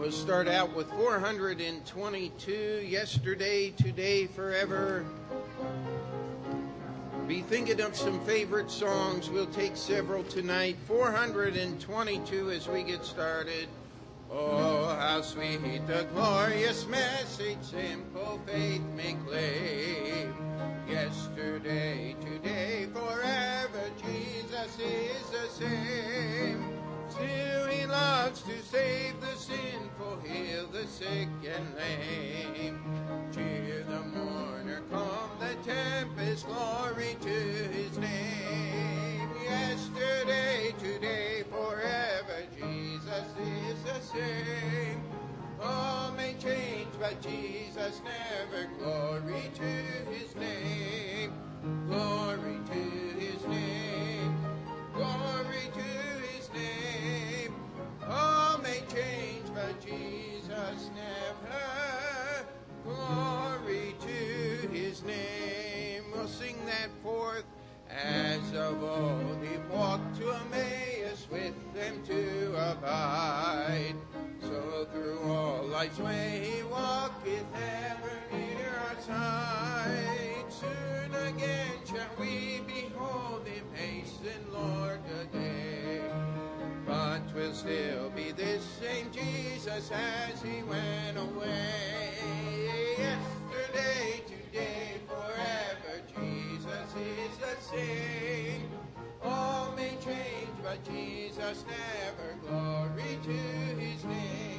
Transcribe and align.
We'll 0.00 0.10
start 0.10 0.48
out 0.48 0.74
with 0.74 0.88
422 0.92 2.86
Yesterday, 2.88 3.68
Today, 3.72 4.26
Forever. 4.28 5.04
Be 7.28 7.42
thinking 7.42 7.82
of 7.82 7.94
some 7.94 8.18
favorite 8.24 8.70
songs. 8.70 9.28
We'll 9.28 9.44
take 9.44 9.76
several 9.76 10.24
tonight. 10.24 10.78
422 10.86 12.50
as 12.50 12.66
we 12.66 12.82
get 12.82 13.04
started. 13.04 13.68
Oh, 14.32 14.86
how 14.98 15.20
sweet 15.20 15.86
the 15.86 16.06
glorious 16.14 16.86
message 16.86 17.58
simple 17.60 18.40
faith 18.46 18.80
may 18.96 19.18
claim. 19.26 20.34
Yesterday, 20.88 22.16
today, 22.22 22.86
forever, 22.94 23.90
Jesus 24.02 24.78
is 24.78 25.30
the 25.30 25.46
same. 25.50 26.64
Still 27.10 27.59
loves 27.90 28.42
to 28.42 28.62
save 28.62 29.20
the 29.20 29.34
sinful, 29.36 30.20
heal 30.24 30.66
the 30.68 30.86
sick 30.86 31.28
and 31.44 31.74
lame. 31.76 32.80
Cheer 33.34 33.84
the 33.88 34.00
mourner, 34.16 34.82
calm 34.90 35.30
the 35.40 35.54
tempest, 35.68 36.46
glory 36.46 37.16
to 37.20 37.28
his 37.28 37.98
name. 37.98 39.28
Yesterday, 39.42 40.74
today, 40.78 41.42
forever, 41.50 42.42
Jesus 42.56 43.26
is 43.40 43.82
the 43.82 44.00
same. 44.00 45.02
All 45.60 46.12
may 46.12 46.34
change, 46.34 46.88
but 47.00 47.20
Jesus 47.20 48.00
never. 48.04 48.68
Glory 48.78 49.50
to 49.54 50.10
his 50.12 50.34
name. 50.36 51.32
Glory 51.88 52.58
to 52.72 53.09
Jesus 59.80 60.90
never. 60.94 62.46
Glory 62.84 63.94
to 64.00 64.68
his 64.68 65.02
name. 65.04 66.04
We'll 66.12 66.28
sing 66.28 66.56
that 66.66 66.90
forth 67.02 67.44
as 67.88 68.40
of 68.54 68.82
old. 68.82 69.38
He 69.42 69.56
walked 69.74 70.16
to 70.16 70.32
Emmaus 70.32 71.26
with 71.30 71.54
them 71.74 72.02
to 72.06 72.52
abide. 72.72 73.94
So 74.42 74.86
through 74.92 75.20
all 75.30 75.64
life's 75.64 75.98
way 75.98 76.42
he 76.42 76.62
walketh 76.64 77.46
ever 77.54 78.12
near 78.32 78.74
our 78.88 79.00
side. 79.00 80.44
Soon 80.48 81.14
again 81.26 81.72
shall 81.86 82.08
we 82.18 82.60
behold 82.66 83.46
him 83.46 83.64
hasten, 83.74 84.52
Lord, 84.52 85.00
still 87.60 88.08
be 88.16 88.32
this 88.32 88.64
same 88.80 89.12
Jesus 89.12 89.90
as 89.92 90.42
he 90.42 90.62
went 90.62 91.18
away. 91.18 92.08
Yesterday, 92.96 94.22
today, 94.26 94.92
forever, 95.06 96.00
Jesus 96.16 96.88
is 96.96 97.36
the 97.36 97.60
same. 97.60 98.70
All 99.22 99.72
may 99.76 99.90
change, 100.02 100.56
but 100.62 100.82
Jesus 100.86 101.66
never. 101.68 102.34
Glory 102.48 103.18
to 103.24 103.78
his 103.78 104.04
name. 104.04 104.49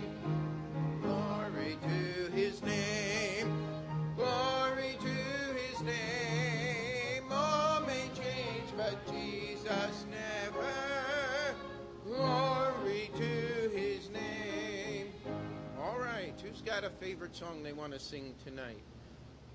Got 16.82 16.90
a 16.90 16.94
favorite 16.96 17.36
song 17.36 17.62
they 17.62 17.74
want 17.74 17.94
to 17.94 18.00
sing 18.00 18.34
tonight? 18.44 18.82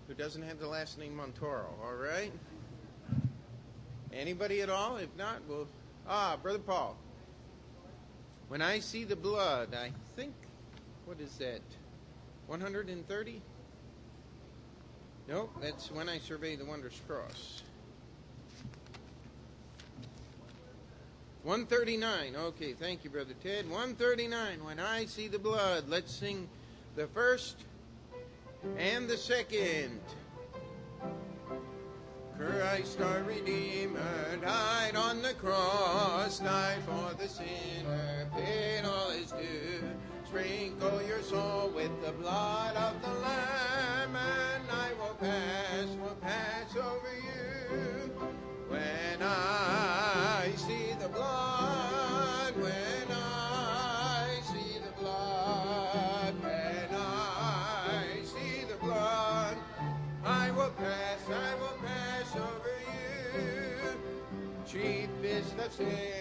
Who 0.07 0.15
doesn't 0.15 0.43
have 0.43 0.61
the 0.61 0.69
last 0.69 0.97
name 0.97 1.19
Montoro, 1.19 1.67
all 1.83 1.95
right? 1.95 2.31
Anybody 4.13 4.61
at 4.61 4.71
all? 4.71 4.97
If 4.99 5.09
not, 5.19 5.41
well, 5.49 5.67
ah, 6.09 6.37
Brother 6.41 6.61
Paul. 6.61 6.97
When 8.47 8.63
I 8.63 8.79
see 8.79 9.03
the 9.03 9.17
blood, 9.17 9.75
I 9.75 9.91
think, 10.15 10.35
what 11.05 11.19
is 11.21 11.37
that? 11.39 11.63
130? 12.47 13.43
Nope, 15.29 15.51
that's 15.61 15.91
when 15.91 16.09
I 16.09 16.19
survey 16.19 16.55
the 16.55 16.65
wondrous 16.65 17.01
cross. 17.09 17.63
139. 21.43 22.37
Okay, 22.37 22.73
thank 22.75 23.03
you, 23.03 23.11
Brother 23.11 23.35
Ted. 23.43 23.69
139. 23.69 24.65
When 24.65 24.79
I 24.79 25.07
see 25.07 25.27
the 25.27 25.41
blood, 25.41 25.89
let's 25.89 26.13
sing 26.13 26.49
the 26.97 27.07
first 27.09 27.57
and 28.79 29.07
the 29.07 29.19
second. 29.19 30.01
Christ 32.39 33.01
our 33.03 33.23
Redeemer 33.23 34.39
died 34.41 34.97
on 34.97 35.21
the 35.21 35.35
cross, 35.35 36.39
died 36.39 36.79
for 36.87 37.15
the 37.15 37.29
sinner, 37.29 38.31
paid 38.35 38.87
all 38.87 39.11
his 39.11 39.31
due. 39.31 39.85
Sprinkle 40.25 41.03
your 41.03 41.21
soul 41.21 41.71
with 41.75 41.91
the 42.03 42.13
blood 42.13 42.46
Chiefest 65.77 66.16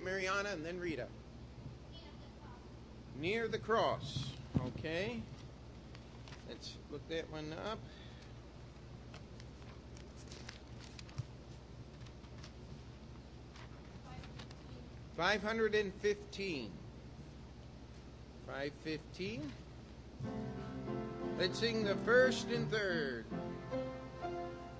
okay, 0.00 0.10
Mariana 0.10 0.50
and 0.50 0.64
then 0.64 0.78
Rita. 0.78 1.06
Near 3.20 3.48
the 3.48 3.58
cross, 3.58 4.32
okay. 4.66 5.20
Let's 6.48 6.74
look 6.90 7.06
that 7.08 7.30
one 7.30 7.54
up. 7.70 7.78
Five 15.16 15.42
hundred 15.42 15.74
and 15.74 15.92
fifteen. 16.00 16.70
Five 18.46 18.72
fifteen. 18.82 19.42
Let's 21.38 21.58
sing 21.58 21.84
the 21.84 21.96
first 22.06 22.48
and 22.48 22.70
third. 22.70 23.24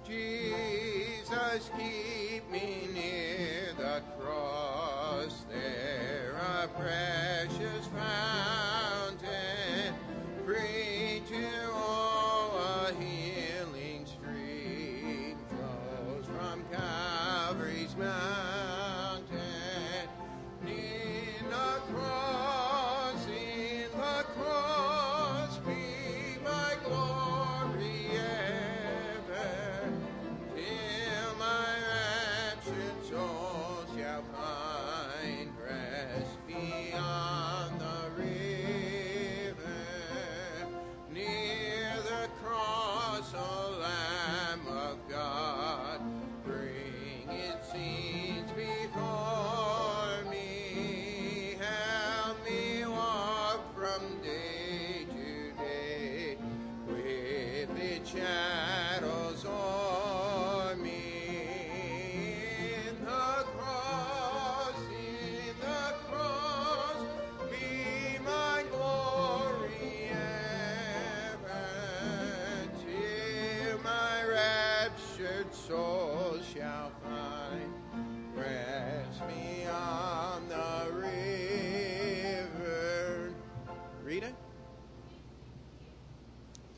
Jesus, 0.07 1.71
keep 1.79 2.51
me 2.51 2.89
near 2.93 3.73
the 3.77 4.03
cross 4.19 4.70
there, 5.51 6.33
a 6.33 6.69
precious 6.69 7.30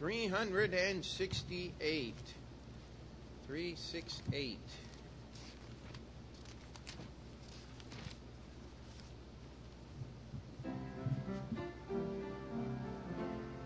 368. 0.02 2.14
368. 3.46 4.58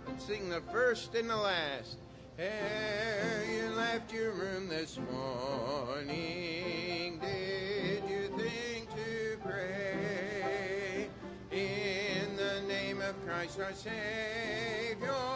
Let's 0.06 0.26
sing 0.26 0.50
the 0.50 0.60
first 0.70 1.14
and 1.14 1.30
the 1.30 1.36
last. 1.36 1.96
Ere 2.38 3.46
you 3.50 3.70
left 3.70 4.12
your 4.12 4.32
room 4.32 4.68
this 4.68 4.98
morning, 5.10 7.18
did 7.18 8.02
you 8.10 8.28
think 8.36 8.90
to 8.90 9.38
pray 9.42 11.08
in 11.50 12.36
the 12.36 12.60
name 12.68 13.00
of 13.00 13.14
Christ 13.24 13.58
our 13.58 13.72
Savior? 13.72 15.35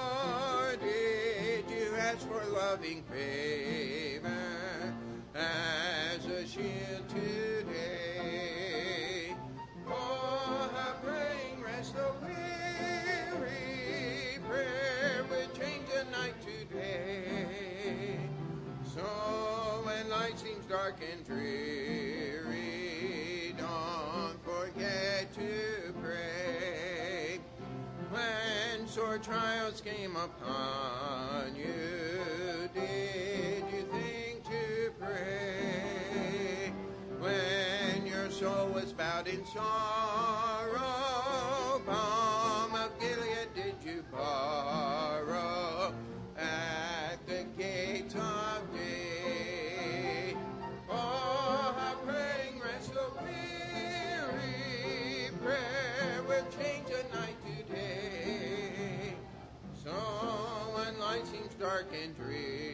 Loving 2.70 3.02
favor 3.02 4.94
as 5.34 6.25
a 6.26 6.46
shield 6.46 7.08
today? 7.08 8.55
Oh, 9.88 10.70
how 10.72 10.93
praying 11.02 11.61
rest 11.64 11.96
the 11.96 12.12
weary 12.22 13.49
prayer 14.49 15.25
will 15.28 15.49
change 15.58 15.88
the 15.88 16.05
night 16.12 16.40
to 16.43 16.64
day. 16.72 18.20
So 18.94 19.02
when 19.82 20.08
light 20.08 20.38
seems 20.38 20.64
dark 20.66 21.00
and 21.12 21.26
dreary, 21.26 22.52
don't 23.58 24.38
forget 24.44 25.34
to 25.34 25.93
pray. 26.00 27.40
When 28.12 28.87
sore 28.87 29.19
trials 29.19 29.81
came 29.81 30.14
upon 30.14 31.56
you, 31.56 31.89
in 39.32 39.47
sorrow, 39.47 40.81
balm 41.87 42.75
of 42.75 42.99
Gilead 42.99 43.49
did 43.55 43.75
you 43.85 44.03
borrow 44.11 45.94
at 46.37 47.25
the 47.29 47.44
gates 47.56 48.15
of 48.17 48.75
day? 48.75 50.35
Oh, 50.88 51.75
how 51.79 51.94
praying 52.05 52.61
rest 52.61 52.93
the 52.93 53.06
weary 53.23 54.50
prayer 55.44 56.25
will 56.26 56.47
change 56.59 56.88
the 56.88 57.05
night 57.17 57.37
to 57.47 57.62
day. 57.73 59.15
So 59.85 59.93
when 60.75 60.99
light 60.99 61.26
seems 61.29 61.55
dark 61.55 61.87
and 62.03 62.17
dreary, 62.17 62.69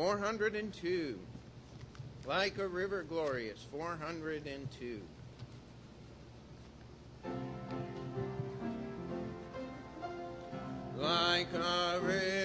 402. 0.00 1.18
Like 2.26 2.56
a 2.56 2.66
river 2.66 3.02
glorious. 3.02 3.66
402. 3.70 5.02
Like 10.96 11.48
a 11.52 12.00
river 12.02 12.39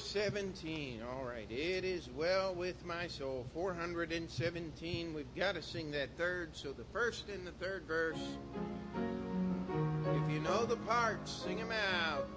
417. 0.00 1.02
All 1.02 1.24
right. 1.24 1.48
It 1.48 1.84
is 1.84 2.10
well 2.16 2.52
with 2.52 2.84
my 2.84 3.06
soul. 3.06 3.46
417. 3.54 5.14
We've 5.14 5.32
got 5.36 5.54
to 5.54 5.62
sing 5.62 5.92
that 5.92 6.08
third. 6.18 6.56
So 6.56 6.72
the 6.72 6.82
first 6.92 7.28
and 7.28 7.46
the 7.46 7.52
third 7.52 7.84
verse. 7.86 8.18
If 8.96 10.32
you 10.32 10.40
know 10.40 10.64
the 10.64 10.78
parts, 10.78 11.30
sing 11.30 11.58
them 11.58 11.70
out. 11.70 12.28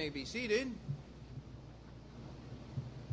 May 0.00 0.08
be 0.08 0.24
seated. 0.24 0.66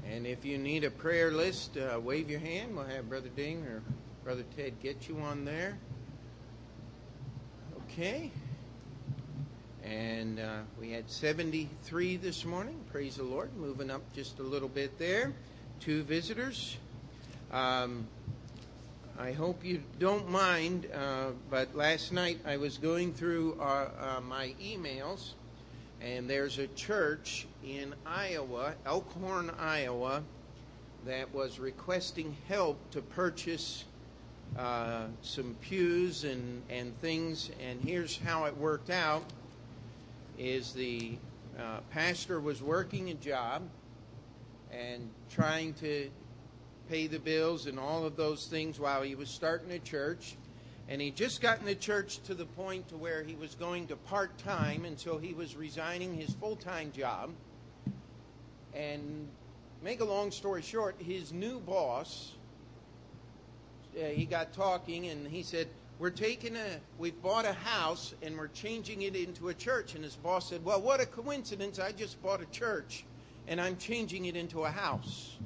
And 0.10 0.26
if 0.26 0.46
you 0.46 0.58
need 0.58 0.86
a 0.86 0.90
prayer 0.90 1.32
list, 1.32 1.76
uh, 1.76 2.00
wave 2.00 2.30
your 2.30 2.40
hand. 2.40 2.78
We'll 2.78 2.86
have 2.86 3.10
Brother 3.10 3.28
Ding 3.36 3.66
or 3.66 3.84
Brother 4.24 4.46
Ted 4.56 4.80
get 4.82 5.10
you 5.10 5.18
on 5.18 5.44
there. 5.44 5.78
Okay. 7.84 8.32
And 9.84 10.40
uh, 10.40 10.60
we 10.80 10.92
had 10.92 11.12
73 11.12 12.16
this 12.16 12.46
morning. 12.46 12.80
Praise 12.90 13.18
the 13.18 13.24
Lord. 13.24 13.54
Moving 13.58 13.92
up 13.92 14.02
just 14.14 14.40
a 14.40 14.44
little 14.44 14.70
bit 14.70 14.98
there. 14.98 15.34
Two 15.82 16.04
visitors. 16.04 16.78
Um, 17.52 18.08
I 19.20 19.34
hope 19.34 19.66
you 19.66 19.84
don't 20.00 20.30
mind, 20.30 20.88
uh, 20.96 21.32
but 21.50 21.76
last 21.76 22.14
night 22.14 22.40
I 22.46 22.56
was 22.56 22.78
going 22.78 23.14
through 23.14 23.60
uh, 23.60 23.90
uh, 24.00 24.22
my 24.22 24.56
emails, 24.64 25.34
and 26.02 26.30
there's 26.30 26.60
a 26.60 26.68
church 26.68 27.48
in 27.66 27.94
Iowa, 28.06 28.76
Elkhorn, 28.86 29.52
Iowa, 29.60 30.24
that 31.06 31.34
was 31.34 31.60
requesting 31.60 32.36
help 32.48 32.78
to 32.92 33.02
purchase 33.02 33.86
uh, 34.58 35.06
some 35.22 35.56
pews 35.62 36.24
and, 36.24 36.62
and 36.70 37.00
things. 37.02 37.50
And 37.66 37.82
here's 37.82 38.18
how 38.18 38.46
it 38.46 38.58
worked 38.58 38.90
out: 38.90 39.24
is 40.38 40.74
the 40.74 41.18
uh, 41.58 41.80
pastor 41.92 42.40
was 42.40 42.62
working 42.62 43.10
a 43.10 43.14
job 43.16 43.64
and 44.72 45.10
trying 45.30 45.74
to 45.76 46.10
pay 46.90 47.08
the 47.08 47.20
bills 47.20 47.68
and 47.68 47.80
all 47.80 48.06
of 48.06 48.16
those 48.16 48.48
things 48.48 48.80
while 48.80 49.02
he 49.02 49.16
was 49.16 49.30
starting 49.30 49.72
a 49.72 49.80
church. 49.80 50.36
And 50.90 51.02
he 51.02 51.12
just 51.12 51.42
gotten 51.42 51.66
the 51.66 51.76
church 51.76 52.20
to 52.24 52.34
the 52.34 52.46
point 52.46 52.90
to 52.90 52.98
where 52.98 53.22
he 53.24 53.36
was 53.36 53.56
going 53.56 53.88
to 53.88 53.96
part 53.96 54.38
time, 54.38 54.86
and 54.86 54.98
so 54.98 55.18
he 55.18 55.34
was 55.34 55.56
resigning 55.56 56.14
his 56.14 56.34
full 56.34 56.56
time 56.56 56.92
job. 56.92 57.32
And 58.74 59.28
make 59.84 60.00
a 60.00 60.06
long 60.06 60.32
story 60.32 60.62
short, 60.62 60.96
his 61.00 61.34
new 61.34 61.60
boss, 61.60 62.34
uh, 64.00 64.06
he 64.06 64.26
got 64.26 64.54
talking, 64.54 65.08
and 65.08 65.28
he 65.28 65.44
said, 65.44 65.68
"We're 66.00 66.10
taking 66.10 66.56
a, 66.56 66.80
we've 66.98 67.22
bought 67.22 67.46
a 67.46 67.54
house, 67.54 68.14
and 68.22 68.38
we're 68.38 68.48
changing 68.48 69.02
it 69.02 69.16
into 69.16 69.50
a 69.50 69.54
church." 69.54 69.96
And 69.96 70.04
his 70.06 70.16
boss 70.16 70.50
said, 70.50 70.64
"Well, 70.64 70.82
what 70.82 71.02
a 71.02 71.06
coincidence! 71.06 71.80
I 71.80 71.92
just 71.92 72.22
bought 72.22 72.42
a 72.42 72.46
church, 72.46 73.04
and 73.48 73.60
I'm 73.60 73.76
changing 73.78 74.26
it 74.26 74.38
into 74.38 74.64
a 74.64 74.72
house." 74.72 75.38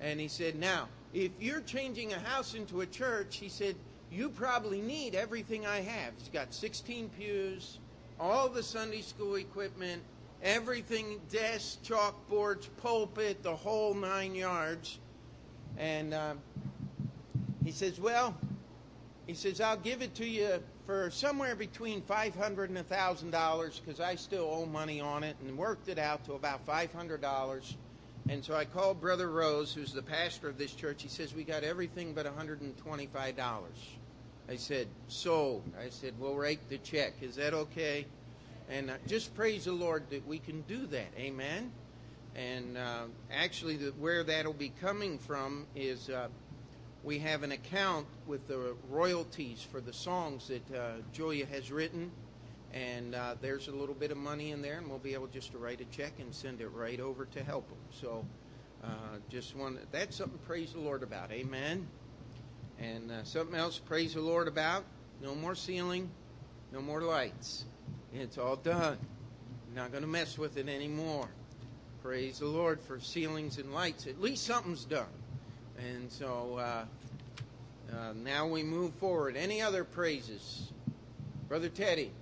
And 0.00 0.18
he 0.18 0.28
said, 0.28 0.56
Now, 0.56 0.88
if 1.12 1.30
you're 1.38 1.60
changing 1.60 2.12
a 2.12 2.18
house 2.18 2.54
into 2.54 2.80
a 2.80 2.86
church, 2.86 3.36
he 3.36 3.48
said, 3.48 3.76
you 4.10 4.28
probably 4.28 4.80
need 4.80 5.14
everything 5.14 5.66
I 5.66 5.80
have. 5.80 6.12
He's 6.18 6.28
got 6.28 6.52
16 6.52 7.10
pews, 7.10 7.78
all 8.18 8.48
the 8.48 8.62
Sunday 8.62 9.02
school 9.02 9.36
equipment, 9.36 10.02
everything 10.42 11.20
desks, 11.30 11.78
chalkboards, 11.84 12.68
pulpit, 12.78 13.42
the 13.42 13.54
whole 13.54 13.94
nine 13.94 14.34
yards. 14.34 14.98
And 15.78 16.12
uh, 16.12 16.34
he 17.64 17.70
says, 17.72 18.00
Well, 18.00 18.36
he 19.26 19.34
says, 19.34 19.60
I'll 19.60 19.76
give 19.76 20.02
it 20.02 20.14
to 20.16 20.26
you 20.26 20.60
for 20.86 21.08
somewhere 21.10 21.54
between 21.54 22.02
500 22.02 22.70
and 22.70 22.78
$1,000 22.78 23.80
because 23.80 24.00
I 24.00 24.16
still 24.16 24.50
owe 24.50 24.66
money 24.66 25.00
on 25.00 25.22
it 25.22 25.36
and 25.46 25.56
worked 25.56 25.88
it 25.88 26.00
out 26.00 26.24
to 26.24 26.32
about 26.32 26.66
$500. 26.66 27.74
And 28.28 28.44
so 28.44 28.54
I 28.54 28.64
called 28.64 29.00
Brother 29.00 29.30
Rose, 29.30 29.72
who's 29.72 29.92
the 29.92 30.02
pastor 30.02 30.48
of 30.48 30.58
this 30.58 30.74
church. 30.74 31.02
He 31.02 31.08
says, 31.08 31.34
We 31.34 31.44
got 31.44 31.62
everything 31.62 32.12
but 32.12 32.26
$125. 32.26 33.64
I 34.50 34.56
said, 34.56 34.88
Sold. 35.08 35.62
I 35.80 35.90
said, 35.90 36.14
We'll 36.18 36.34
write 36.34 36.68
the 36.68 36.78
check. 36.78 37.14
Is 37.22 37.36
that 37.36 37.54
okay? 37.54 38.06
And 38.68 38.90
uh, 38.90 38.94
just 39.06 39.34
praise 39.34 39.64
the 39.64 39.72
Lord 39.72 40.04
that 40.10 40.26
we 40.26 40.38
can 40.38 40.62
do 40.62 40.86
that. 40.86 41.08
Amen. 41.18 41.72
And 42.34 42.76
uh, 42.76 43.04
actually, 43.32 43.76
the, 43.76 43.90
where 43.90 44.22
that'll 44.22 44.52
be 44.52 44.72
coming 44.80 45.18
from 45.18 45.66
is 45.74 46.10
uh, 46.10 46.28
we 47.02 47.18
have 47.20 47.42
an 47.42 47.52
account 47.52 48.06
with 48.26 48.46
the 48.46 48.74
royalties 48.88 49.66
for 49.70 49.80
the 49.80 49.92
songs 49.92 50.48
that 50.48 50.76
uh, 50.76 50.92
Julia 51.12 51.46
has 51.46 51.72
written 51.72 52.10
and 52.72 53.14
uh, 53.14 53.34
there's 53.40 53.68
a 53.68 53.72
little 53.72 53.94
bit 53.94 54.10
of 54.10 54.16
money 54.16 54.52
in 54.52 54.62
there, 54.62 54.78
and 54.78 54.88
we'll 54.88 54.98
be 54.98 55.14
able 55.14 55.26
just 55.26 55.52
to 55.52 55.58
write 55.58 55.80
a 55.80 55.84
check 55.86 56.12
and 56.20 56.32
send 56.34 56.60
it 56.60 56.68
right 56.68 57.00
over 57.00 57.24
to 57.26 57.42
help 57.42 57.68
them. 57.68 57.78
So, 57.90 58.24
uh, 58.84 59.18
just 59.28 59.56
want 59.56 59.78
that's 59.92 60.16
something 60.16 60.38
to 60.38 60.44
praise 60.44 60.72
the 60.72 60.80
Lord 60.80 61.02
about. 61.02 61.32
Amen. 61.32 61.88
And 62.80 63.10
uh, 63.10 63.24
something 63.24 63.54
else 63.54 63.78
praise 63.78 64.14
the 64.14 64.20
Lord 64.20 64.48
about. 64.48 64.84
No 65.22 65.34
more 65.34 65.54
ceiling, 65.54 66.10
no 66.72 66.80
more 66.80 67.02
lights. 67.02 67.64
It's 68.14 68.38
all 68.38 68.56
done. 68.56 68.98
Not 69.74 69.92
going 69.92 70.02
to 70.02 70.08
mess 70.08 70.38
with 70.38 70.56
it 70.56 70.68
anymore. 70.68 71.28
Praise 72.02 72.38
the 72.38 72.46
Lord 72.46 72.80
for 72.80 72.98
ceilings 72.98 73.58
and 73.58 73.74
lights. 73.74 74.06
At 74.06 74.20
least 74.20 74.44
something's 74.46 74.86
done. 74.86 75.06
And 75.78 76.10
so 76.10 76.56
uh, 76.58 76.84
uh, 77.94 78.12
now 78.14 78.46
we 78.46 78.62
move 78.62 78.94
forward. 78.94 79.36
Any 79.36 79.60
other 79.60 79.84
praises? 79.84 80.72
Brother 81.48 81.68
Teddy. 81.68 82.12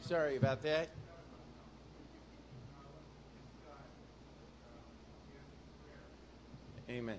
Sorry 0.00 0.36
about 0.36 0.62
that. 0.62 0.90
Amen. 6.92 7.16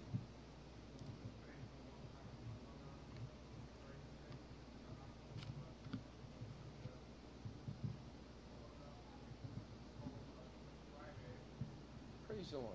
Praise 12.28 12.52
the 12.52 12.60
Lord. 12.60 12.70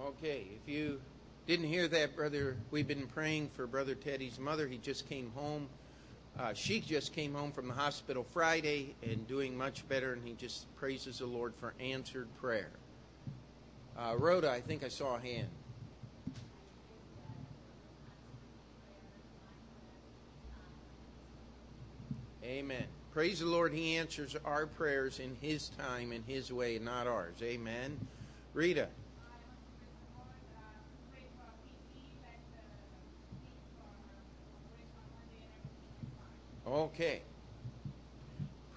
Okay, 0.00 0.46
if 0.54 0.72
you 0.72 1.00
didn't 1.48 1.66
hear 1.66 1.88
that, 1.88 2.14
brother. 2.14 2.56
We've 2.70 2.86
been 2.86 3.08
praying 3.08 3.50
for 3.56 3.66
Brother 3.66 3.96
Teddy's 3.96 4.38
mother. 4.38 4.68
He 4.68 4.78
just 4.78 5.08
came 5.08 5.32
home. 5.34 5.68
Uh, 6.38 6.54
she 6.54 6.80
just 6.80 7.12
came 7.12 7.34
home 7.34 7.52
from 7.52 7.68
the 7.68 7.74
hospital 7.74 8.24
Friday 8.32 8.94
and 9.02 9.26
doing 9.26 9.56
much 9.56 9.86
better, 9.88 10.12
and 10.12 10.26
he 10.26 10.32
just 10.34 10.74
praises 10.76 11.18
the 11.18 11.26
Lord 11.26 11.54
for 11.60 11.74
answered 11.80 12.28
prayer. 12.40 12.70
Uh, 13.98 14.14
Rhoda, 14.16 14.50
I 14.50 14.60
think 14.60 14.82
I 14.82 14.88
saw 14.88 15.16
a 15.16 15.20
hand. 15.20 15.48
Amen. 22.42 22.84
Praise 23.12 23.40
the 23.40 23.46
Lord. 23.46 23.72
He 23.72 23.96
answers 23.96 24.36
our 24.44 24.66
prayers 24.66 25.20
in 25.20 25.36
His 25.40 25.68
time, 25.70 26.12
in 26.12 26.22
His 26.22 26.52
way, 26.52 26.78
not 26.78 27.06
ours. 27.06 27.36
Amen. 27.42 27.98
Rita. 28.54 28.88
Okay. 36.94 37.22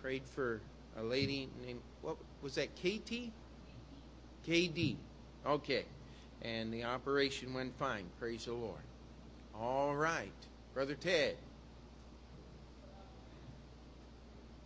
Prayed 0.01 0.23
for 0.25 0.61
a 0.97 1.03
lady 1.03 1.49
named, 1.65 1.81
what 2.01 2.17
was 2.41 2.55
that, 2.55 2.75
KT? 2.75 3.31
KD. 4.47 4.95
Okay. 5.45 5.85
And 6.41 6.73
the 6.73 6.83
operation 6.83 7.53
went 7.53 7.77
fine. 7.77 8.05
Praise 8.19 8.45
the 8.45 8.53
Lord. 8.53 8.81
All 9.59 9.95
right. 9.95 10.31
Brother 10.73 10.95
Ted. 10.95 11.37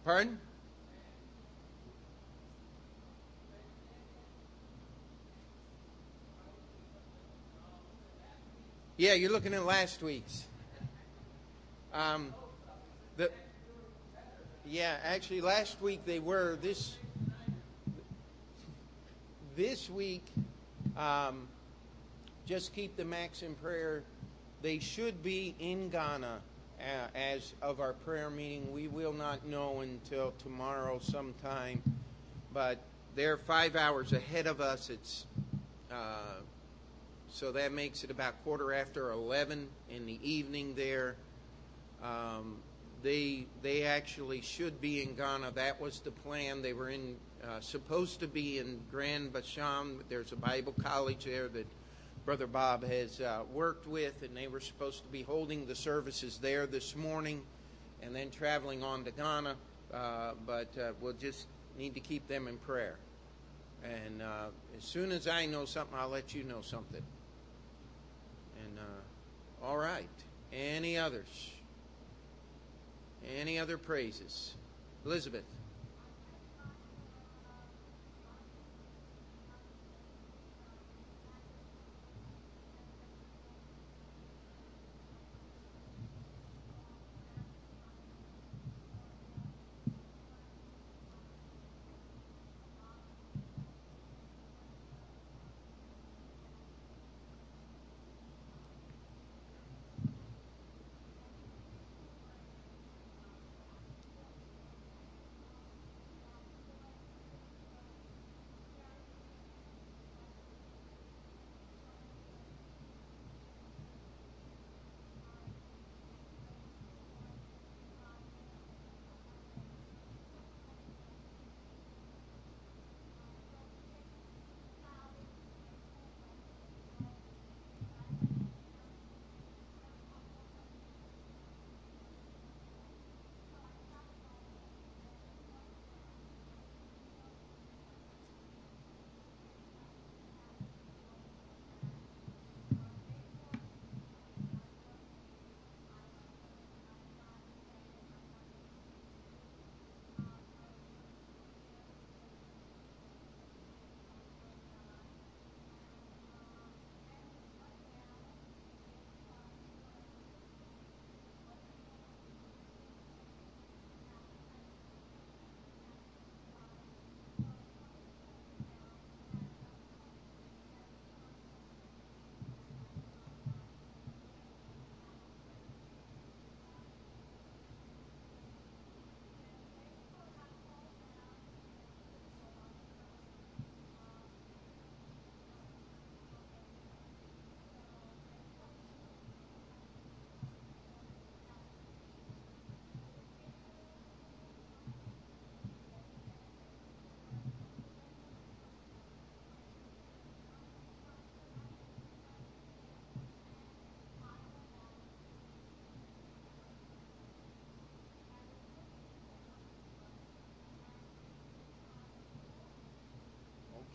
Pardon? 0.03 0.39
Yeah, 8.97 9.13
you're 9.13 9.31
looking 9.31 9.53
at 9.53 9.65
last 9.65 10.01
week's. 10.01 10.45
Um, 11.93 12.33
the, 13.17 13.31
yeah, 14.65 14.97
actually, 15.03 15.41
last 15.41 15.81
week 15.81 16.05
they 16.05 16.19
were. 16.19 16.57
This 16.61 16.95
this 19.55 19.89
week, 19.89 20.25
um, 20.95 21.47
just 22.45 22.73
keep 22.73 22.95
the 22.95 23.05
max 23.05 23.41
in 23.41 23.55
prayer. 23.55 24.03
They 24.61 24.79
should 24.79 25.23
be 25.23 25.55
in 25.59 25.89
Ghana 25.89 26.39
uh, 26.79 26.83
as 27.15 27.53
of 27.61 27.79
our 27.79 27.93
prayer 27.93 28.29
meeting. 28.29 28.71
We 28.71 28.87
will 28.87 29.13
not 29.13 29.45
know 29.47 29.81
until 29.81 30.33
tomorrow 30.43 30.99
sometime, 31.01 31.81
but 32.53 32.79
they're 33.15 33.37
five 33.37 33.75
hours 33.75 34.13
ahead 34.13 34.45
of 34.45 34.61
us. 34.61 34.89
It's 34.91 35.25
uh, 35.91 36.41
so 37.29 37.51
that 37.51 37.71
makes 37.71 38.03
it 38.03 38.11
about 38.11 38.43
quarter 38.43 38.73
after 38.73 39.11
eleven 39.11 39.67
in 39.89 40.05
the 40.05 40.19
evening 40.21 40.75
there. 40.75 41.15
Um, 42.03 42.57
they 43.03 43.45
they 43.61 43.83
actually 43.83 44.41
should 44.41 44.81
be 44.81 45.01
in 45.01 45.15
Ghana. 45.15 45.51
That 45.55 45.79
was 45.79 45.99
the 45.99 46.11
plan. 46.11 46.61
They 46.61 46.73
were 46.73 46.89
in 46.89 47.17
uh, 47.43 47.59
supposed 47.59 48.19
to 48.21 48.27
be 48.27 48.59
in 48.59 48.81
Grand 48.91 49.33
Bassam. 49.33 50.03
There's 50.09 50.31
a 50.31 50.35
Bible 50.35 50.73
college 50.83 51.25
there 51.25 51.47
that 51.49 51.67
Brother 52.25 52.47
Bob 52.47 52.83
has 52.83 53.21
uh, 53.21 53.43
worked 53.53 53.87
with, 53.87 54.21
and 54.23 54.35
they 54.35 54.47
were 54.47 54.59
supposed 54.59 55.03
to 55.03 55.09
be 55.09 55.23
holding 55.23 55.65
the 55.65 55.75
services 55.75 56.39
there 56.41 56.67
this 56.67 56.95
morning, 56.95 57.41
and 58.01 58.15
then 58.15 58.29
traveling 58.29 58.83
on 58.83 59.03
to 59.05 59.11
Ghana. 59.11 59.55
Uh, 59.93 60.31
but 60.45 60.75
we'll 60.99 61.13
just 61.13 61.47
need 61.77 61.93
to 61.93 62.01
keep 62.01 62.27
them 62.27 62.47
in 62.47 62.57
prayer. 62.57 62.97
And 63.83 64.21
as 64.77 64.83
soon 64.83 65.11
as 65.11 65.27
I 65.27 65.45
know 65.45 65.65
something, 65.65 65.97
I'll 65.97 66.09
let 66.09 66.33
you 66.33 66.43
know 66.43 66.61
something. 66.61 67.03
And 68.65 68.79
all 69.61 69.77
right. 69.77 70.07
Any 70.51 70.97
others? 70.97 71.56
Any 73.35 73.59
other 73.59 73.77
praises? 73.77 74.53
Elizabeth. 75.05 75.56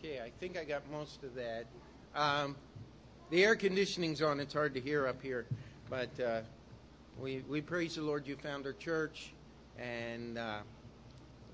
Okay, 0.03 0.19
I 0.19 0.31
think 0.41 0.57
I 0.57 0.65
got 0.65 0.81
most 0.91 1.23
of 1.23 1.33
that. 1.35 1.65
Um, 2.13 2.57
the 3.29 3.45
air 3.45 3.55
conditioning's 3.55 4.21
on. 4.21 4.41
It's 4.41 4.53
hard 4.53 4.73
to 4.73 4.81
hear 4.81 5.07
up 5.07 5.21
here, 5.21 5.45
but 5.89 6.19
uh, 6.19 6.41
we 7.21 7.41
we 7.47 7.61
praise 7.61 7.95
the 7.95 8.01
Lord. 8.01 8.27
You 8.27 8.35
found 8.35 8.65
our 8.65 8.73
church, 8.73 9.31
and 9.79 10.37
uh, 10.37 10.57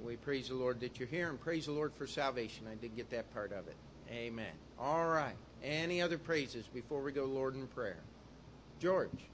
we 0.04 0.16
praise 0.16 0.48
the 0.48 0.56
Lord 0.56 0.80
that 0.80 0.98
you're 0.98 1.08
here, 1.08 1.30
and 1.30 1.40
praise 1.40 1.68
the 1.68 1.74
Lord 1.74 1.94
for 1.94 2.08
salvation. 2.08 2.66
I 2.72 2.74
did 2.74 2.96
get 2.96 3.12
that 3.12 3.32
part 3.36 3.52
of 3.52 3.68
it. 3.68 3.76
Amen. 4.12 4.54
All 4.80 5.10
right. 5.10 5.36
Any 5.64 6.02
other 6.02 6.18
praises 6.18 6.66
before 6.66 7.04
we 7.04 7.12
go, 7.12 7.26
Lord, 7.26 7.54
in 7.54 7.68
prayer? 7.68 8.02
George. 8.80 9.30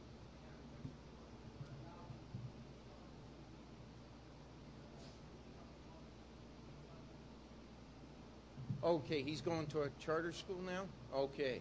Okay, 8.86 9.24
he's 9.24 9.42
going 9.42 9.66
to 9.68 9.82
a 9.82 9.90
charter 10.00 10.32
school 10.32 10.62
now? 10.64 10.84
Okay. 11.12 11.60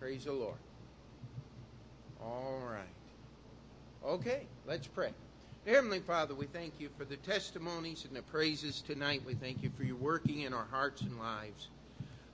Praise 0.00 0.24
the 0.24 0.32
Lord. 0.32 0.58
All 2.20 2.62
right. 2.68 2.82
Okay, 4.04 4.42
let's 4.66 4.88
pray. 4.88 5.12
Heavenly 5.64 6.00
Father, 6.00 6.34
we 6.34 6.46
thank 6.46 6.74
you 6.80 6.88
for 6.98 7.04
the 7.04 7.16
testimonies 7.18 8.04
and 8.04 8.16
the 8.16 8.22
praises 8.22 8.80
tonight. 8.80 9.22
We 9.24 9.34
thank 9.34 9.62
you 9.62 9.70
for 9.76 9.84
your 9.84 9.96
working 9.96 10.40
in 10.40 10.52
our 10.52 10.66
hearts 10.68 11.02
and 11.02 11.16
lives. 11.16 11.68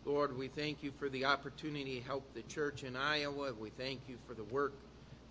Lord, 0.06 0.36
we 0.36 0.48
thank 0.48 0.82
you 0.82 0.90
for 0.98 1.10
the 1.10 1.26
opportunity 1.26 2.00
to 2.00 2.06
help 2.06 2.24
the 2.32 2.42
church 2.42 2.82
in 2.82 2.96
Iowa. 2.96 3.52
We 3.52 3.70
thank 3.70 4.00
you 4.08 4.16
for 4.26 4.32
the 4.32 4.44
work 4.44 4.72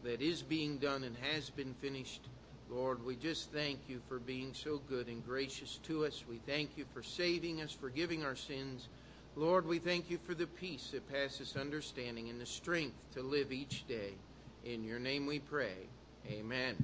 that 0.03 0.21
is 0.21 0.43
being 0.43 0.77
done 0.77 1.03
and 1.03 1.15
has 1.17 1.49
been 1.49 1.73
finished. 1.81 2.21
Lord, 2.71 3.05
we 3.05 3.15
just 3.17 3.51
thank 3.51 3.79
you 3.89 3.99
for 4.07 4.17
being 4.17 4.53
so 4.53 4.79
good 4.87 5.07
and 5.07 5.25
gracious 5.25 5.81
to 5.83 6.05
us. 6.05 6.23
We 6.29 6.37
thank 6.47 6.77
you 6.77 6.85
for 6.93 7.03
saving 7.03 7.61
us, 7.61 7.73
forgiving 7.73 8.23
our 8.23 8.37
sins. 8.37 8.87
Lord, 9.35 9.67
we 9.67 9.77
thank 9.77 10.09
you 10.09 10.17
for 10.25 10.33
the 10.33 10.47
peace 10.47 10.91
that 10.93 11.11
passes 11.11 11.57
understanding 11.57 12.29
and 12.29 12.39
the 12.39 12.45
strength 12.45 12.95
to 13.13 13.21
live 13.21 13.51
each 13.51 13.85
day. 13.89 14.13
In 14.63 14.85
your 14.85 14.99
name 14.99 15.25
we 15.25 15.39
pray. 15.39 15.75
Amen. 16.29 16.77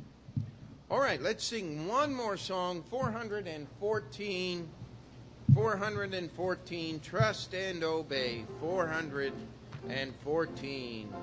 All 0.92 1.00
right, 1.00 1.22
let's 1.22 1.46
sing 1.46 1.88
one 1.88 2.14
more 2.14 2.36
song 2.36 2.84
414. 2.90 4.70
414. 5.54 7.00
Trust 7.00 7.54
and 7.54 7.86
obey. 7.86 8.44
414. 8.60 11.14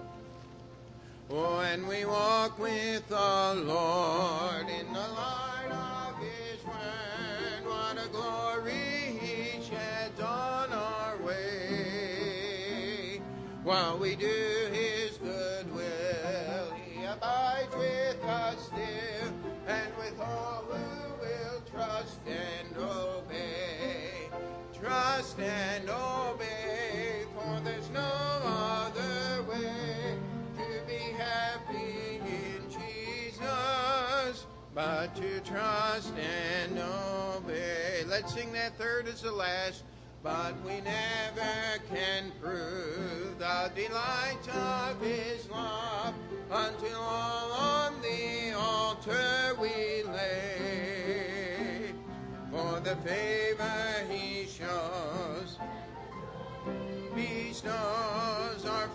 And 1.30 1.88
we 1.88 2.04
walk 2.04 2.58
with 2.58 3.08
the 3.08 3.54
Lord 3.66 4.68
in 4.68 4.92
the 4.92 5.00
light 5.00 5.70
of 5.72 6.18
His 6.18 6.62
word. 6.64 7.64
What 7.66 7.96
a 8.04 8.08
glory 8.10 9.18
He 9.20 9.62
sheds 9.62 10.20
on 10.20 10.70
our 10.72 11.16
way. 11.18 13.20
While 13.64 13.96
we 13.98 14.14
do 14.16 14.68
His 14.72 15.16
good 15.16 15.74
will, 15.74 16.72
He 16.84 17.04
abides 17.04 17.74
with 17.74 18.22
us 18.24 18.66
still, 18.66 19.32
and 19.66 19.96
with 19.96 20.20
all 20.20 20.64
who 20.68 21.14
will 21.20 21.62
trust 21.72 22.20
and 22.26 22.76
obey. 22.76 24.28
Trust 24.78 25.40
and 25.40 25.88
obey, 25.88 26.63
but 34.74 35.14
to 35.14 35.40
trust 35.40 36.12
and 36.18 36.78
obey. 36.78 38.04
Let's 38.08 38.34
sing 38.34 38.52
that 38.52 38.76
third 38.76 39.06
as 39.06 39.22
the 39.22 39.32
last. 39.32 39.84
But 40.22 40.54
we 40.64 40.80
never 40.80 41.78
can 41.94 42.32
prove 42.40 43.38
the 43.38 43.70
delight 43.76 44.48
of 44.54 44.98
his 45.00 45.48
love 45.50 46.14
until 46.50 46.98
all 46.98 47.52
on 47.52 47.92
the 48.00 48.56
altar 48.56 49.54
we 49.60 50.02
lay. 50.04 51.92
For 52.50 52.80
the 52.80 52.96
favor 52.96 54.06
he 54.10 54.46
shows 54.46 55.58
bestows 57.14 58.64
our 58.66 58.88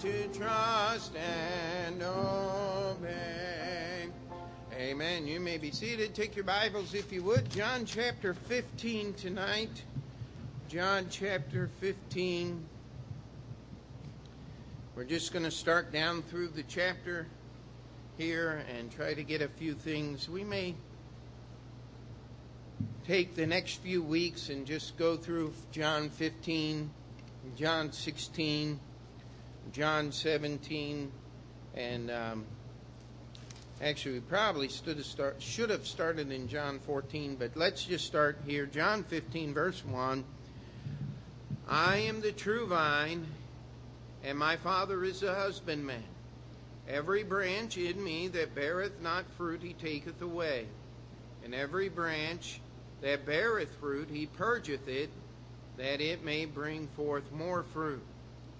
to 0.00 0.28
trust 0.28 1.12
and 1.16 2.02
obey. 2.02 3.06
Amen. 4.74 5.26
You 5.26 5.40
may 5.40 5.56
be 5.56 5.70
seated. 5.70 6.14
Take 6.14 6.36
your 6.36 6.44
Bibles 6.44 6.92
if 6.92 7.10
you 7.10 7.22
would. 7.22 7.48
John 7.50 7.86
chapter 7.86 8.34
15 8.34 9.14
tonight. 9.14 9.70
John 10.68 11.06
chapter 11.08 11.70
15. 11.80 12.62
We're 14.94 15.04
just 15.04 15.32
going 15.32 15.46
to 15.46 15.50
start 15.50 15.92
down 15.92 16.22
through 16.22 16.48
the 16.48 16.64
chapter 16.64 17.26
here 18.18 18.66
and 18.76 18.90
try 18.90 19.14
to 19.14 19.24
get 19.24 19.40
a 19.40 19.48
few 19.48 19.72
things. 19.72 20.28
We 20.28 20.44
may 20.44 20.74
take 23.06 23.34
the 23.34 23.46
next 23.46 23.80
few 23.80 24.02
weeks 24.02 24.50
and 24.50 24.66
just 24.66 24.98
go 24.98 25.16
through 25.16 25.54
John 25.72 26.10
15, 26.10 26.90
John 27.56 27.92
16, 27.92 28.78
John 29.72 30.12
17, 30.12 31.10
and 31.74 32.10
um, 32.10 32.44
actually 33.82 34.14
we 34.14 34.20
probably 34.20 34.68
start, 34.68 35.36
should 35.40 35.70
have 35.70 35.86
started 35.86 36.30
in 36.30 36.48
John 36.48 36.78
14, 36.80 37.36
but 37.36 37.56
let's 37.56 37.84
just 37.84 38.06
start 38.06 38.38
here. 38.46 38.66
John 38.66 39.02
15, 39.04 39.52
verse 39.52 39.84
1. 39.84 40.24
I 41.68 41.96
am 41.96 42.20
the 42.20 42.32
true 42.32 42.66
vine, 42.66 43.26
and 44.24 44.38
my 44.38 44.56
Father 44.56 45.02
is 45.04 45.20
the 45.20 45.34
husbandman. 45.34 46.04
Every 46.88 47.24
branch 47.24 47.76
in 47.76 48.02
me 48.02 48.28
that 48.28 48.54
beareth 48.54 49.00
not 49.02 49.24
fruit, 49.36 49.62
he 49.62 49.72
taketh 49.72 50.22
away. 50.22 50.66
And 51.44 51.54
every 51.54 51.88
branch 51.88 52.60
that 53.00 53.26
beareth 53.26 53.74
fruit, 53.80 54.08
he 54.10 54.26
purgeth 54.26 54.86
it, 54.86 55.10
that 55.76 56.00
it 56.00 56.24
may 56.24 56.44
bring 56.44 56.86
forth 56.88 57.30
more 57.32 57.64
fruit. 57.64 58.02